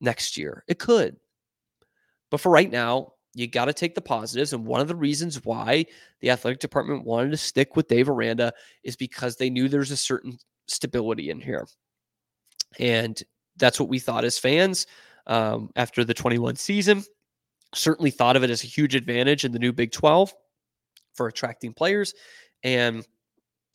next 0.00 0.36
year. 0.36 0.64
It 0.68 0.78
could. 0.78 1.16
But 2.30 2.40
for 2.40 2.50
right 2.50 2.70
now, 2.70 3.12
you 3.36 3.46
got 3.46 3.66
to 3.66 3.74
take 3.74 3.94
the 3.94 4.00
positives. 4.00 4.54
And 4.54 4.64
one 4.64 4.80
of 4.80 4.88
the 4.88 4.96
reasons 4.96 5.44
why 5.44 5.84
the 6.20 6.30
athletic 6.30 6.58
department 6.58 7.04
wanted 7.04 7.32
to 7.32 7.36
stick 7.36 7.76
with 7.76 7.86
Dave 7.86 8.08
Aranda 8.08 8.50
is 8.82 8.96
because 8.96 9.36
they 9.36 9.50
knew 9.50 9.68
there's 9.68 9.90
a 9.90 9.96
certain 9.96 10.38
stability 10.66 11.28
in 11.28 11.38
here. 11.38 11.66
And 12.78 13.22
that's 13.58 13.78
what 13.78 13.90
we 13.90 13.98
thought 13.98 14.24
as 14.24 14.38
fans 14.38 14.86
um, 15.26 15.68
after 15.76 16.02
the 16.02 16.14
21 16.14 16.56
season. 16.56 17.04
Certainly 17.74 18.12
thought 18.12 18.36
of 18.36 18.42
it 18.42 18.48
as 18.48 18.64
a 18.64 18.68
huge 18.68 18.94
advantage 18.94 19.44
in 19.44 19.52
the 19.52 19.58
new 19.58 19.72
Big 19.72 19.92
12 19.92 20.32
for 21.14 21.26
attracting 21.26 21.74
players. 21.74 22.14
And 22.62 23.06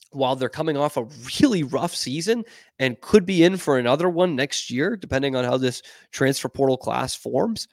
while 0.09 0.35
they're 0.35 0.49
coming 0.49 0.75
off 0.75 0.97
a 0.97 1.05
really 1.39 1.61
rough 1.61 1.95
season 1.95 2.45
and 2.79 2.99
could 2.99 3.27
be 3.27 3.43
in 3.43 3.57
for 3.57 3.77
another 3.77 4.09
one 4.09 4.35
next 4.35 4.71
year, 4.71 4.97
depending 4.97 5.35
on 5.35 5.45
how 5.45 5.57
this 5.57 5.83
transfer 6.11 6.49
portal 6.49 6.77
class 6.77 7.13
forms, 7.13 7.67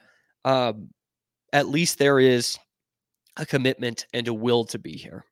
um, 0.45 0.91
at 1.53 1.69
least 1.69 1.99
there 1.99 2.19
is 2.19 2.59
a 3.37 3.47
commitment 3.47 4.07
and 4.13 4.29
a 4.29 4.35
will 4.35 4.65
to 4.67 4.79
be 4.79 4.93
here. 4.93 5.25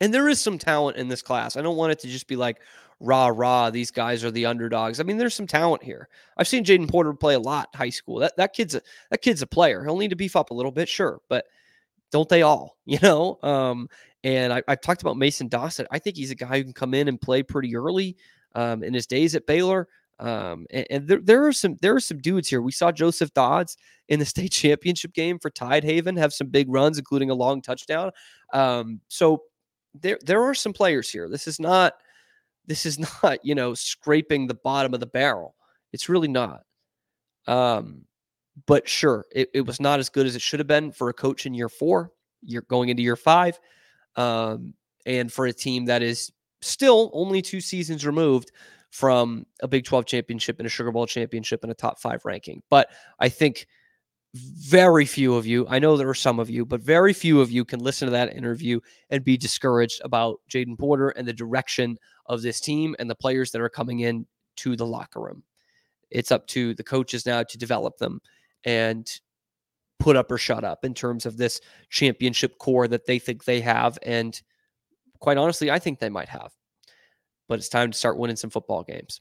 And 0.00 0.12
there 0.12 0.28
is 0.28 0.40
some 0.40 0.58
talent 0.58 0.96
in 0.96 1.08
this 1.08 1.22
class. 1.22 1.56
I 1.56 1.62
don't 1.62 1.76
want 1.76 1.92
it 1.92 2.00
to 2.00 2.08
just 2.08 2.26
be 2.26 2.36
like, 2.36 2.60
rah, 3.00 3.28
rah, 3.28 3.70
these 3.70 3.90
guys 3.90 4.24
are 4.24 4.30
the 4.30 4.46
underdogs. 4.46 5.00
I 5.00 5.02
mean, 5.02 5.16
there's 5.16 5.34
some 5.34 5.46
talent 5.46 5.82
here. 5.82 6.08
I've 6.36 6.48
seen 6.48 6.64
Jadon 6.64 6.88
Porter 6.88 7.14
play 7.14 7.34
a 7.34 7.40
lot 7.40 7.68
high 7.74 7.90
school. 7.90 8.18
That 8.18 8.36
that 8.36 8.52
kid's 8.52 8.74
a 8.74 8.82
that 9.10 9.22
kid's 9.22 9.42
a 9.42 9.46
player. 9.46 9.84
He'll 9.84 9.96
need 9.96 10.10
to 10.10 10.16
beef 10.16 10.36
up 10.36 10.50
a 10.50 10.54
little 10.54 10.72
bit, 10.72 10.88
sure, 10.88 11.20
but 11.28 11.46
don't 12.10 12.28
they 12.28 12.42
all? 12.42 12.76
You 12.86 12.98
know? 13.00 13.38
Um, 13.42 13.88
and 14.22 14.52
I, 14.52 14.62
have 14.68 14.80
talked 14.80 15.02
about 15.02 15.16
Mason 15.16 15.48
Dawson. 15.48 15.86
I 15.90 15.98
think 15.98 16.16
he's 16.16 16.30
a 16.30 16.34
guy 16.34 16.58
who 16.58 16.64
can 16.64 16.72
come 16.72 16.94
in 16.94 17.08
and 17.08 17.20
play 17.20 17.42
pretty 17.42 17.76
early 17.76 18.16
um, 18.54 18.82
in 18.82 18.94
his 18.94 19.06
days 19.06 19.34
at 19.34 19.46
Baylor. 19.46 19.88
Um, 20.18 20.66
and, 20.70 20.86
and 20.90 21.08
there, 21.08 21.20
there 21.20 21.46
are 21.46 21.52
some 21.52 21.76
there 21.82 21.94
are 21.94 22.00
some 22.00 22.18
dudes 22.18 22.48
here. 22.48 22.62
We 22.62 22.72
saw 22.72 22.92
Joseph 22.92 23.32
Dodds 23.34 23.76
in 24.08 24.18
the 24.18 24.24
state 24.34 24.52
championship 24.52 25.12
game 25.12 25.38
for 25.38 25.50
Tidehaven 25.50 26.18
have 26.18 26.32
some 26.32 26.48
big 26.48 26.68
runs, 26.68 26.98
including 26.98 27.30
a 27.30 27.34
long 27.34 27.62
touchdown. 27.62 28.10
Um, 28.52 29.00
so 29.08 29.42
there 30.00 30.18
there 30.24 30.42
are 30.42 30.54
some 30.54 30.72
players 30.72 31.10
here. 31.10 31.28
This 31.28 31.46
is 31.46 31.58
not 31.58 31.94
this 32.66 32.86
is 32.86 32.98
not 33.22 33.44
you 33.44 33.54
know 33.54 33.74
scraping 33.74 34.46
the 34.46 34.54
bottom 34.54 34.94
of 34.94 35.00
the 35.00 35.06
barrel. 35.06 35.54
It's 35.92 36.08
really 36.08 36.28
not. 36.28 36.62
Um, 37.46 38.02
but 38.66 38.88
sure, 38.88 39.26
it, 39.32 39.50
it 39.52 39.62
was 39.62 39.80
not 39.80 39.98
as 39.98 40.08
good 40.08 40.26
as 40.26 40.36
it 40.36 40.42
should 40.42 40.60
have 40.60 40.66
been 40.66 40.92
for 40.92 41.08
a 41.08 41.14
coach 41.14 41.46
in 41.46 41.54
year 41.54 41.68
four. 41.68 42.12
You're 42.42 42.62
going 42.62 42.88
into 42.88 43.02
year 43.02 43.16
five, 43.16 43.58
um, 44.16 44.74
and 45.06 45.32
for 45.32 45.46
a 45.46 45.52
team 45.52 45.86
that 45.86 46.02
is 46.02 46.32
still 46.62 47.10
only 47.12 47.42
two 47.42 47.60
seasons 47.60 48.06
removed 48.06 48.52
from 48.94 49.44
a 49.60 49.66
Big 49.66 49.84
12 49.84 50.06
championship 50.06 50.60
and 50.60 50.66
a 50.66 50.70
Sugar 50.70 50.92
Bowl 50.92 51.04
championship 51.04 51.64
and 51.64 51.72
a 51.72 51.74
top 51.74 51.98
five 51.98 52.24
ranking. 52.24 52.62
But 52.70 52.90
I 53.18 53.28
think 53.28 53.66
very 54.34 55.04
few 55.04 55.34
of 55.34 55.48
you, 55.48 55.66
I 55.68 55.80
know 55.80 55.96
there 55.96 56.08
are 56.08 56.14
some 56.14 56.38
of 56.38 56.48
you, 56.48 56.64
but 56.64 56.80
very 56.80 57.12
few 57.12 57.40
of 57.40 57.50
you 57.50 57.64
can 57.64 57.80
listen 57.80 58.06
to 58.06 58.12
that 58.12 58.36
interview 58.36 58.78
and 59.10 59.24
be 59.24 59.36
discouraged 59.36 60.00
about 60.04 60.40
Jadon 60.48 60.78
Porter 60.78 61.08
and 61.08 61.26
the 61.26 61.32
direction 61.32 61.98
of 62.26 62.42
this 62.42 62.60
team 62.60 62.94
and 63.00 63.10
the 63.10 63.16
players 63.16 63.50
that 63.50 63.60
are 63.60 63.68
coming 63.68 63.98
in 63.98 64.26
to 64.58 64.76
the 64.76 64.86
locker 64.86 65.20
room. 65.20 65.42
It's 66.12 66.30
up 66.30 66.46
to 66.48 66.72
the 66.74 66.84
coaches 66.84 67.26
now 67.26 67.42
to 67.42 67.58
develop 67.58 67.96
them 67.96 68.20
and 68.62 69.10
put 69.98 70.14
up 70.14 70.30
or 70.30 70.38
shut 70.38 70.62
up 70.62 70.84
in 70.84 70.94
terms 70.94 71.26
of 71.26 71.36
this 71.36 71.60
championship 71.90 72.58
core 72.58 72.86
that 72.86 73.06
they 73.06 73.18
think 73.18 73.42
they 73.42 73.60
have. 73.60 73.98
And 74.04 74.40
quite 75.18 75.36
honestly, 75.36 75.68
I 75.68 75.80
think 75.80 75.98
they 75.98 76.10
might 76.10 76.28
have 76.28 76.52
but 77.48 77.58
it's 77.58 77.68
time 77.68 77.90
to 77.90 77.98
start 77.98 78.18
winning 78.18 78.36
some 78.36 78.50
football 78.50 78.82
games. 78.82 79.20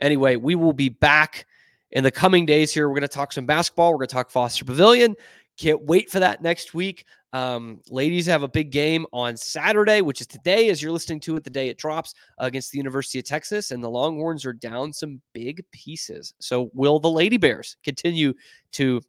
Anyway, 0.00 0.36
we 0.36 0.54
will 0.54 0.72
be 0.72 0.88
back 0.88 1.46
in 1.92 2.04
the 2.04 2.10
coming 2.10 2.44
days 2.46 2.72
here. 2.72 2.88
We're 2.88 2.94
going 2.94 3.02
to 3.02 3.08
talk 3.08 3.32
some 3.32 3.46
basketball. 3.46 3.92
We're 3.92 3.98
going 3.98 4.08
to 4.08 4.14
talk 4.14 4.30
Foster 4.30 4.64
Pavilion. 4.64 5.14
Can't 5.56 5.82
wait 5.82 6.10
for 6.10 6.20
that 6.20 6.42
next 6.42 6.74
week. 6.74 7.04
Um, 7.32 7.80
ladies 7.90 8.26
have 8.26 8.44
a 8.44 8.48
big 8.48 8.70
game 8.70 9.06
on 9.12 9.36
Saturday, 9.36 10.02
which 10.02 10.20
is 10.20 10.26
today, 10.26 10.68
as 10.68 10.80
you're 10.80 10.92
listening 10.92 11.20
to 11.20 11.36
it, 11.36 11.42
the 11.42 11.50
day 11.50 11.68
it 11.68 11.78
drops 11.78 12.14
against 12.38 12.70
the 12.70 12.78
University 12.78 13.18
of 13.18 13.24
Texas. 13.24 13.70
And 13.70 13.82
the 13.82 13.90
Longhorns 13.90 14.44
are 14.44 14.52
down 14.52 14.92
some 14.92 15.20
big 15.32 15.64
pieces. 15.72 16.34
So, 16.38 16.70
will 16.74 17.00
the 17.00 17.10
Lady 17.10 17.36
Bears 17.36 17.76
continue 17.82 18.34
to 18.72 19.00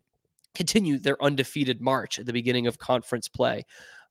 continue 0.56 0.98
their 0.98 1.22
undefeated 1.22 1.82
march 1.82 2.18
at 2.18 2.26
the 2.26 2.34
beginning 2.34 2.66
of 2.66 2.80
conference 2.80 3.28
play? 3.28 3.64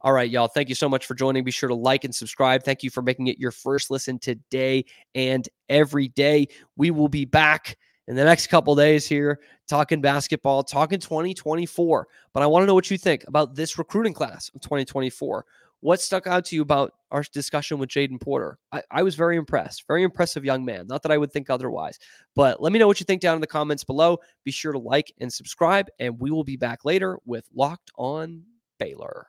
All 0.04 0.12
right, 0.12 0.28
y'all. 0.28 0.48
Thank 0.48 0.68
you 0.68 0.74
so 0.74 0.86
much 0.86 1.06
for 1.06 1.14
joining. 1.14 1.44
Be 1.44 1.50
sure 1.50 1.70
to 1.70 1.74
like 1.74 2.04
and 2.04 2.14
subscribe. 2.14 2.62
Thank 2.62 2.82
you 2.82 2.90
for 2.90 3.00
making 3.00 3.28
it 3.28 3.38
your 3.38 3.50
first 3.50 3.90
listen 3.90 4.18
today 4.18 4.84
and 5.14 5.48
every 5.70 6.08
day. 6.08 6.48
We 6.76 6.90
will 6.90 7.08
be 7.08 7.24
back 7.24 7.78
in 8.06 8.14
the 8.14 8.22
next 8.22 8.48
couple 8.48 8.74
days 8.74 9.08
here 9.08 9.40
talking 9.66 10.02
basketball, 10.02 10.62
talking 10.62 10.98
2024. 10.98 12.06
But 12.34 12.42
I 12.42 12.46
want 12.46 12.64
to 12.64 12.66
know 12.66 12.74
what 12.74 12.90
you 12.90 12.98
think 12.98 13.24
about 13.26 13.54
this 13.54 13.78
recruiting 13.78 14.12
class 14.12 14.50
of 14.54 14.60
2024. 14.60 15.46
What 15.80 16.02
stuck 16.02 16.26
out 16.26 16.44
to 16.46 16.54
you 16.54 16.60
about 16.60 16.92
our 17.10 17.22
discussion 17.32 17.78
with 17.78 17.88
Jadon 17.88 18.20
Porter? 18.20 18.58
I, 18.72 18.82
I, 18.90 19.02
was 19.02 19.14
very 19.14 19.38
impressed. 19.38 19.86
Very 19.86 20.02
impressive 20.02 20.44
young 20.44 20.66
man. 20.66 20.86
Not 20.86 21.02
that 21.04 21.12
I 21.12 21.18
would 21.18 21.32
think 21.32 21.48
otherwise. 21.48 21.98
But 22.34 22.60
let 22.60 22.74
me 22.74 22.78
know 22.78 22.86
what 22.86 23.00
you 23.00 23.04
think 23.04 23.22
down 23.22 23.36
in 23.36 23.40
the 23.40 23.46
comments 23.46 23.84
below. 23.84 24.18
Be 24.44 24.50
sure 24.50 24.72
to 24.72 24.78
like 24.78 25.14
and 25.20 25.32
subscribe, 25.32 25.88
and 25.98 26.20
we 26.20 26.30
will 26.30 26.44
be 26.44 26.56
back 26.56 26.84
later 26.84 27.18
with 27.24 27.46
Locked 27.54 27.90
On 27.96 28.42
Baylor. 28.78 29.28